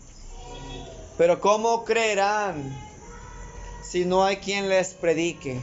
Pero 1.18 1.40
¿cómo 1.40 1.84
creerán 1.84 2.74
si 3.82 4.04
no 4.04 4.24
hay 4.24 4.36
quien 4.36 4.68
les 4.68 4.94
predique? 4.94 5.60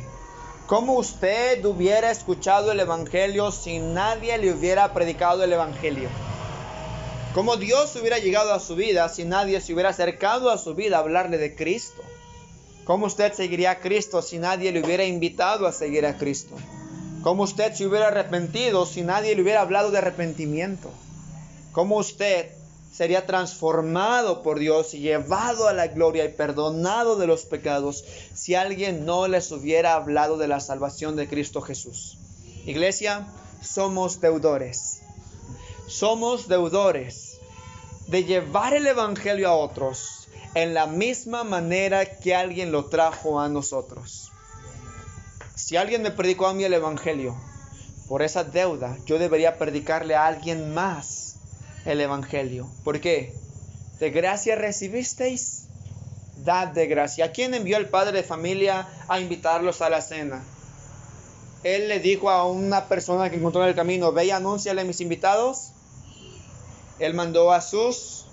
¿Cómo 0.69 0.93
usted 0.93 1.65
hubiera 1.65 2.11
escuchado 2.11 2.71
el 2.71 2.79
Evangelio 2.79 3.51
si 3.51 3.79
nadie 3.79 4.37
le 4.37 4.53
hubiera 4.53 4.93
predicado 4.93 5.43
el 5.43 5.51
Evangelio? 5.51 6.09
¿Cómo 7.33 7.57
Dios 7.57 7.95
hubiera 7.95 8.19
llegado 8.19 8.53
a 8.53 8.59
su 8.59 8.75
vida 8.75 9.09
si 9.09 9.25
nadie 9.25 9.61
se 9.61 9.73
hubiera 9.73 9.89
acercado 9.89 10.51
a 10.51 10.59
su 10.59 10.75
vida 10.75 10.97
a 10.97 10.99
hablarle 10.99 11.39
de 11.39 11.55
Cristo? 11.55 12.03
¿Cómo 12.85 13.07
usted 13.07 13.33
seguiría 13.33 13.71
a 13.71 13.79
Cristo 13.79 14.21
si 14.21 14.37
nadie 14.37 14.71
le 14.71 14.83
hubiera 14.83 15.05
invitado 15.05 15.65
a 15.65 15.71
seguir 15.71 16.05
a 16.05 16.19
Cristo? 16.19 16.55
¿Cómo 17.23 17.41
usted 17.41 17.73
se 17.73 17.87
hubiera 17.87 18.09
arrepentido 18.09 18.85
si 18.85 19.01
nadie 19.01 19.35
le 19.35 19.41
hubiera 19.41 19.61
hablado 19.61 19.89
de 19.89 19.97
arrepentimiento? 19.97 20.91
¿Cómo 21.71 21.97
usted 21.97 22.51
sería 22.99 23.25
transformado 23.25 24.43
por 24.43 24.59
Dios 24.59 24.93
y 24.93 24.99
llevado 24.99 25.69
a 25.69 25.73
la 25.73 25.87
gloria 25.87 26.25
y 26.25 26.33
perdonado 26.33 27.15
de 27.15 27.27
los 27.27 27.45
pecados 27.45 28.03
si 28.33 28.55
alguien 28.55 29.05
no 29.05 29.29
les 29.29 29.53
hubiera 29.53 29.93
hablado 29.93 30.37
de 30.37 30.49
la 30.49 30.59
salvación 30.59 31.15
de 31.15 31.29
Cristo 31.29 31.61
Jesús. 31.61 32.17
Iglesia, 32.65 33.25
somos 33.61 34.19
deudores. 34.19 34.99
Somos 35.87 36.49
deudores 36.49 37.39
de 38.07 38.25
llevar 38.25 38.73
el 38.73 38.85
Evangelio 38.85 39.47
a 39.47 39.55
otros 39.55 40.27
en 40.53 40.73
la 40.73 40.85
misma 40.85 41.45
manera 41.45 42.19
que 42.19 42.35
alguien 42.35 42.73
lo 42.73 42.87
trajo 42.87 43.39
a 43.39 43.47
nosotros. 43.47 44.33
Si 45.55 45.77
alguien 45.77 46.01
me 46.01 46.11
predicó 46.11 46.47
a 46.47 46.53
mí 46.53 46.65
el 46.65 46.73
Evangelio, 46.73 47.37
por 48.09 48.23
esa 48.23 48.43
deuda 48.43 48.97
yo 49.05 49.17
debería 49.19 49.57
predicarle 49.57 50.15
a 50.15 50.27
alguien 50.27 50.73
más 50.73 51.28
el 51.89 52.01
Evangelio. 52.01 52.69
¿Por 52.83 53.01
qué? 53.01 53.33
De 53.99 54.11
gracia 54.11 54.55
recibisteis, 54.55 55.67
dad 56.45 56.69
de 56.69 56.87
gracia. 56.87 57.25
¿A 57.25 57.31
quién 57.31 57.53
envió 57.53 57.77
el 57.77 57.89
padre 57.89 58.17
de 58.17 58.23
familia 58.23 58.87
a 59.07 59.19
invitarlos 59.19 59.81
a 59.81 59.89
la 59.89 60.01
cena? 60.01 60.43
Él 61.63 61.89
le 61.89 61.99
dijo 61.99 62.29
a 62.29 62.45
una 62.45 62.87
persona 62.87 63.29
que 63.29 63.35
encontró 63.35 63.63
en 63.63 63.69
el 63.69 63.75
camino, 63.75 64.13
ve 64.13 64.25
y 64.25 64.31
anúnciale 64.31 64.81
a 64.81 64.85
mis 64.85 65.01
invitados. 65.01 65.71
Él 66.99 67.13
mandó 67.13 67.51
a 67.51 67.61
sus 67.61 68.25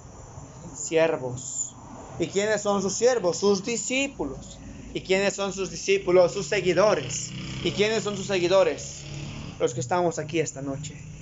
siervos. 0.77 1.75
¿Y 2.19 2.29
quiénes 2.29 2.63
son 2.63 2.83
sus 2.83 2.95
siervos? 2.95 3.39
Sus 3.39 3.65
discípulos. 3.65 4.59
¿Y 4.95 5.01
quiénes 5.01 5.35
son 5.35 5.53
sus 5.53 5.71
discípulos? 5.71 6.33
Sus 6.33 6.47
seguidores. 6.47 7.31
¿Y 7.65 7.73
quiénes 7.73 8.05
son 8.05 8.17
sus 8.17 8.27
seguidores? 8.27 9.03
Los 9.59 9.75
que 9.75 9.81
estamos 9.81 10.19
aquí 10.19 10.39
esta 10.39 10.63
noche 10.63 11.16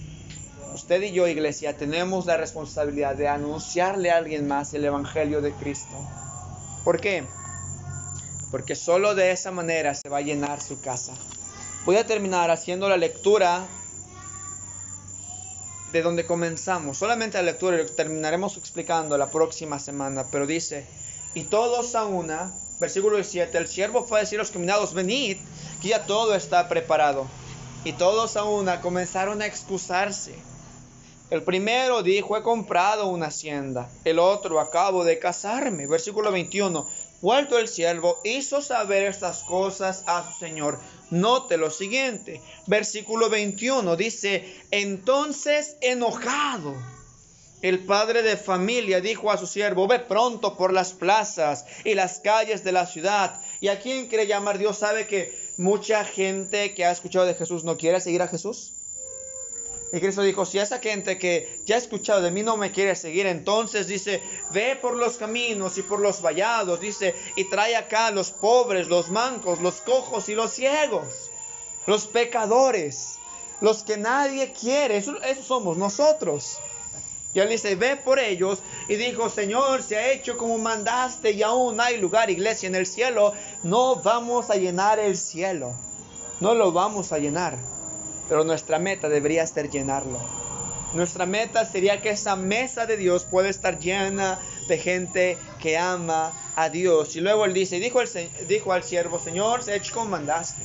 usted 0.74 1.00
y 1.02 1.12
yo, 1.12 1.28
iglesia, 1.28 1.76
tenemos 1.76 2.26
la 2.26 2.36
responsabilidad 2.36 3.14
de 3.14 3.28
anunciarle 3.28 4.10
a 4.10 4.16
alguien 4.16 4.48
más 4.48 4.74
el 4.74 4.84
Evangelio 4.84 5.40
de 5.40 5.52
Cristo. 5.52 5.94
¿Por 6.84 7.00
qué? 7.00 7.24
Porque 8.50 8.74
solo 8.74 9.14
de 9.14 9.30
esa 9.30 9.52
manera 9.52 9.94
se 9.94 10.08
va 10.08 10.18
a 10.18 10.22
llenar 10.22 10.60
su 10.60 10.80
casa. 10.80 11.14
Voy 11.86 11.96
a 11.96 12.06
terminar 12.06 12.50
haciendo 12.50 12.88
la 12.88 12.96
lectura 12.96 13.64
de 15.92 16.02
donde 16.02 16.26
comenzamos. 16.26 16.98
Solamente 16.98 17.38
la 17.38 17.44
lectura 17.44 17.80
y 17.80 17.86
terminaremos 17.86 18.56
explicando 18.56 19.16
la 19.16 19.30
próxima 19.30 19.78
semana. 19.78 20.24
Pero 20.30 20.46
dice, 20.46 20.84
y 21.34 21.44
todos 21.44 21.94
a 21.94 22.04
una, 22.04 22.52
versículo 22.80 23.16
17, 23.16 23.56
el 23.56 23.68
siervo 23.68 24.02
fue 24.02 24.18
a 24.18 24.22
decir 24.22 24.40
a 24.40 24.42
los 24.42 24.50
caminados, 24.50 24.92
venid, 24.92 25.36
que 25.80 25.88
ya 25.88 26.04
todo 26.04 26.34
está 26.34 26.68
preparado. 26.68 27.28
Y 27.84 27.92
todos 27.92 28.36
a 28.36 28.44
una 28.44 28.80
comenzaron 28.80 29.40
a 29.40 29.46
excusarse. 29.46 30.34
El 31.34 31.42
primero 31.42 32.04
dijo, 32.04 32.36
he 32.36 32.42
comprado 32.42 33.08
una 33.08 33.26
hacienda. 33.26 33.90
El 34.04 34.20
otro, 34.20 34.60
acabo 34.60 35.02
de 35.02 35.18
casarme. 35.18 35.88
Versículo 35.88 36.30
21. 36.30 36.88
Vuelto 37.20 37.58
el 37.58 37.66
siervo, 37.66 38.20
hizo 38.22 38.62
saber 38.62 39.02
estas 39.02 39.42
cosas 39.42 40.04
a 40.06 40.30
su 40.30 40.38
señor. 40.38 40.78
Note 41.10 41.56
lo 41.56 41.70
siguiente. 41.70 42.40
Versículo 42.68 43.30
21 43.30 43.96
dice, 43.96 44.44
entonces 44.70 45.76
enojado. 45.80 46.76
El 47.62 47.84
padre 47.84 48.22
de 48.22 48.36
familia 48.36 49.00
dijo 49.00 49.32
a 49.32 49.36
su 49.36 49.48
siervo, 49.48 49.88
ve 49.88 49.98
pronto 49.98 50.56
por 50.56 50.72
las 50.72 50.92
plazas 50.92 51.64
y 51.84 51.94
las 51.94 52.20
calles 52.20 52.62
de 52.62 52.70
la 52.70 52.86
ciudad. 52.86 53.40
¿Y 53.60 53.68
a 53.68 53.80
quién 53.80 54.06
quiere 54.06 54.28
llamar 54.28 54.58
Dios? 54.58 54.78
¿Sabe 54.78 55.08
que 55.08 55.36
mucha 55.56 56.04
gente 56.04 56.74
que 56.74 56.84
ha 56.84 56.92
escuchado 56.92 57.26
de 57.26 57.34
Jesús 57.34 57.64
no 57.64 57.76
quiere 57.76 58.00
seguir 58.00 58.22
a 58.22 58.28
Jesús? 58.28 58.74
Y 59.94 60.00
Cristo 60.00 60.22
dijo, 60.22 60.44
si 60.44 60.58
esa 60.58 60.80
gente 60.80 61.18
que 61.18 61.60
ya 61.66 61.76
ha 61.76 61.78
escuchado 61.78 62.20
de 62.20 62.32
mí 62.32 62.42
no 62.42 62.56
me 62.56 62.72
quiere 62.72 62.96
seguir, 62.96 63.26
entonces 63.26 63.86
dice, 63.86 64.20
ve 64.50 64.74
por 64.74 64.96
los 64.96 65.18
caminos 65.18 65.78
y 65.78 65.82
por 65.82 66.00
los 66.00 66.20
vallados, 66.20 66.80
dice, 66.80 67.14
y 67.36 67.44
trae 67.44 67.76
acá 67.76 68.10
los 68.10 68.32
pobres, 68.32 68.88
los 68.88 69.10
mancos, 69.10 69.60
los 69.60 69.82
cojos 69.82 70.28
y 70.28 70.34
los 70.34 70.50
ciegos, 70.50 71.30
los 71.86 72.08
pecadores, 72.08 73.20
los 73.60 73.84
que 73.84 73.96
nadie 73.96 74.52
quiere, 74.52 74.96
esos, 74.96 75.16
somos 75.46 75.76
nosotros. 75.76 76.58
Y 77.32 77.38
él 77.38 77.48
dice, 77.48 77.76
ve 77.76 77.94
por 77.94 78.18
ellos. 78.18 78.62
Y 78.88 78.96
dijo, 78.96 79.30
Señor, 79.30 79.84
se 79.84 79.96
ha 79.96 80.10
hecho 80.10 80.36
como 80.36 80.58
mandaste 80.58 81.30
y 81.30 81.44
aún 81.44 81.80
hay 81.80 81.98
lugar, 81.98 82.30
iglesia, 82.30 82.66
en 82.66 82.74
el 82.74 82.86
cielo. 82.86 83.32
No 83.62 83.94
vamos 84.02 84.50
a 84.50 84.56
llenar 84.56 84.98
el 84.98 85.16
cielo. 85.16 85.72
No 86.40 86.54
lo 86.54 86.72
vamos 86.72 87.12
a 87.12 87.18
llenar. 87.18 87.73
Pero 88.28 88.44
nuestra 88.44 88.78
meta 88.78 89.08
debería 89.08 89.46
ser 89.46 89.70
llenarlo. 89.70 90.20
Nuestra 90.94 91.26
meta 91.26 91.64
sería 91.64 92.00
que 92.00 92.10
esa 92.10 92.36
mesa 92.36 92.86
de 92.86 92.96
Dios 92.96 93.24
pueda 93.24 93.48
estar 93.48 93.80
llena 93.80 94.38
de 94.68 94.78
gente 94.78 95.36
que 95.60 95.76
ama 95.76 96.32
a 96.54 96.68
Dios. 96.68 97.16
Y 97.16 97.20
luego 97.20 97.44
él 97.44 97.52
dice, 97.52 97.80
dijo, 97.80 98.00
el, 98.00 98.08
dijo 98.46 98.72
al 98.72 98.84
siervo, 98.84 99.18
Señor, 99.18 99.62
se 99.64 99.74
hecho 99.74 100.04
mandaste. 100.04 100.62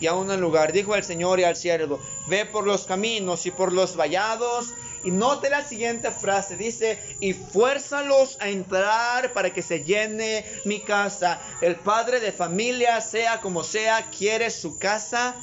y 0.00 0.06
a 0.06 0.14
un 0.14 0.34
lugar. 0.40 0.72
Dijo 0.72 0.94
el 0.94 1.04
Señor 1.04 1.40
y 1.40 1.44
al 1.44 1.56
siervo, 1.56 2.00
ve 2.26 2.46
por 2.46 2.66
los 2.66 2.84
caminos 2.86 3.44
y 3.44 3.50
por 3.50 3.72
los 3.72 3.96
vallados. 3.96 4.72
Y 5.04 5.10
note 5.10 5.50
la 5.50 5.62
siguiente 5.62 6.10
frase, 6.10 6.56
dice, 6.56 6.98
y 7.20 7.34
fuérzalos 7.34 8.38
a 8.40 8.48
entrar 8.48 9.32
para 9.34 9.52
que 9.52 9.60
se 9.62 9.84
llene 9.84 10.44
mi 10.64 10.80
casa. 10.80 11.38
El 11.60 11.76
padre 11.76 12.18
de 12.20 12.32
familia, 12.32 13.00
sea 13.02 13.42
como 13.42 13.62
sea, 13.62 14.08
quiere 14.10 14.50
su 14.50 14.78
casa 14.78 15.36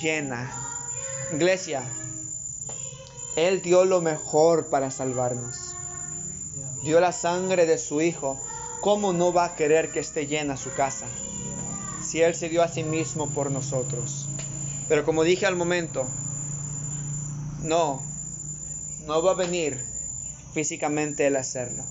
llena. 0.00 0.73
Iglesia, 1.34 1.82
Él 3.36 3.62
dio 3.62 3.84
lo 3.84 4.00
mejor 4.00 4.68
para 4.70 4.90
salvarnos. 4.90 5.74
Dio 6.82 7.00
la 7.00 7.12
sangre 7.12 7.66
de 7.66 7.78
su 7.78 8.00
Hijo. 8.00 8.38
¿Cómo 8.80 9.12
no 9.12 9.32
va 9.32 9.46
a 9.46 9.56
querer 9.56 9.92
que 9.92 10.00
esté 10.00 10.26
llena 10.26 10.56
su 10.56 10.72
casa? 10.74 11.06
si 12.04 12.20
Él 12.22 12.34
se 12.34 12.48
dio 12.48 12.62
a 12.62 12.68
sí 12.68 12.84
mismo 12.84 13.28
por 13.30 13.50
nosotros. 13.50 14.26
Pero 14.88 15.04
como 15.04 15.24
dije 15.24 15.46
al 15.46 15.56
momento, 15.56 16.06
no, 17.62 18.02
no 19.06 19.22
va 19.22 19.32
a 19.32 19.34
venir 19.34 19.84
físicamente 20.52 21.26
Él 21.26 21.36
a 21.36 21.40
hacerlo. 21.40 21.82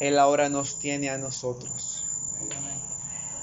Él 0.00 0.18
ahora 0.18 0.48
nos 0.48 0.78
tiene 0.78 1.08
a 1.10 1.18
nosotros. 1.18 2.04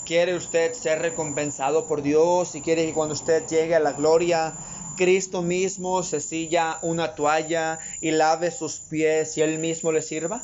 ¿Quiere 0.05 0.35
usted 0.35 0.73
ser 0.73 0.99
recompensado 0.99 1.87
por 1.87 2.01
Dios 2.01 2.55
y 2.55 2.61
quiere 2.61 2.85
que 2.85 2.93
cuando 2.93 3.13
usted 3.13 3.45
llegue 3.47 3.75
a 3.75 3.79
la 3.79 3.93
gloria, 3.93 4.53
Cristo 4.97 5.41
mismo 5.41 6.03
se 6.03 6.19
silla 6.19 6.79
una 6.81 7.15
toalla 7.15 7.79
y 8.01 8.11
lave 8.11 8.51
sus 8.51 8.79
pies 8.79 9.37
y 9.37 9.41
Él 9.41 9.59
mismo 9.59 9.91
le 9.91 10.01
sirva? 10.01 10.43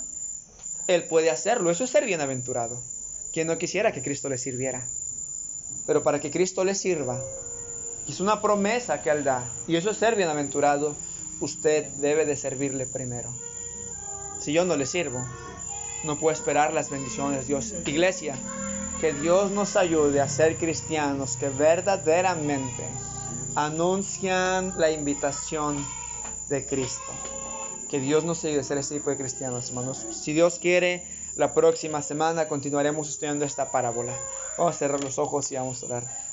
Él 0.87 1.03
puede 1.05 1.29
hacerlo, 1.29 1.69
eso 1.69 1.83
es 1.83 1.89
ser 1.89 2.05
bienaventurado 2.05 2.81
quien 3.37 3.45
no 3.45 3.59
quisiera 3.59 3.91
que 3.91 4.01
Cristo 4.01 4.29
le 4.29 4.39
sirviera. 4.39 4.83
Pero 5.85 6.01
para 6.01 6.19
que 6.19 6.31
Cristo 6.31 6.63
le 6.63 6.73
sirva, 6.73 7.21
es 8.07 8.19
una 8.19 8.41
promesa 8.41 9.03
que 9.03 9.11
Él 9.11 9.23
da, 9.23 9.47
y 9.67 9.75
eso 9.75 9.91
es 9.91 9.97
ser 9.97 10.15
bienaventurado, 10.15 10.95
usted 11.39 11.85
debe 11.97 12.25
de 12.25 12.35
servirle 12.35 12.87
primero. 12.87 13.29
Si 14.39 14.53
yo 14.53 14.65
no 14.65 14.75
le 14.75 14.87
sirvo, 14.87 15.23
no 16.03 16.17
puedo 16.17 16.33
esperar 16.33 16.73
las 16.73 16.89
bendiciones 16.89 17.41
de 17.41 17.45
Dios. 17.45 17.75
Iglesia, 17.85 18.35
que 18.99 19.13
Dios 19.13 19.51
nos 19.51 19.75
ayude 19.75 20.21
a 20.21 20.27
ser 20.27 20.57
cristianos 20.57 21.37
que 21.37 21.49
verdaderamente 21.49 22.83
anuncian 23.55 24.73
la 24.77 24.89
invitación 24.89 25.85
de 26.49 26.65
Cristo. 26.65 27.11
Que 27.89 27.99
Dios 27.99 28.23
nos 28.23 28.43
ayude 28.43 28.59
a 28.59 28.63
ser 28.63 28.79
ese 28.79 28.95
tipo 28.95 29.09
de 29.09 29.17
cristianos, 29.17 29.69
hermanos. 29.69 30.05
Si 30.11 30.33
Dios 30.33 30.57
quiere, 30.59 31.05
la 31.35 31.53
próxima 31.53 32.01
semana 32.01 32.47
continuaremos 32.47 33.07
estudiando 33.07 33.45
esta 33.45 33.71
parábola. 33.71 34.13
Vamos 34.57 34.75
a 34.75 34.79
cerrar 34.79 35.03
los 35.03 35.19
ojos 35.19 35.51
y 35.51 35.55
vamos 35.55 35.83
a 35.83 35.85
orar. 35.85 36.26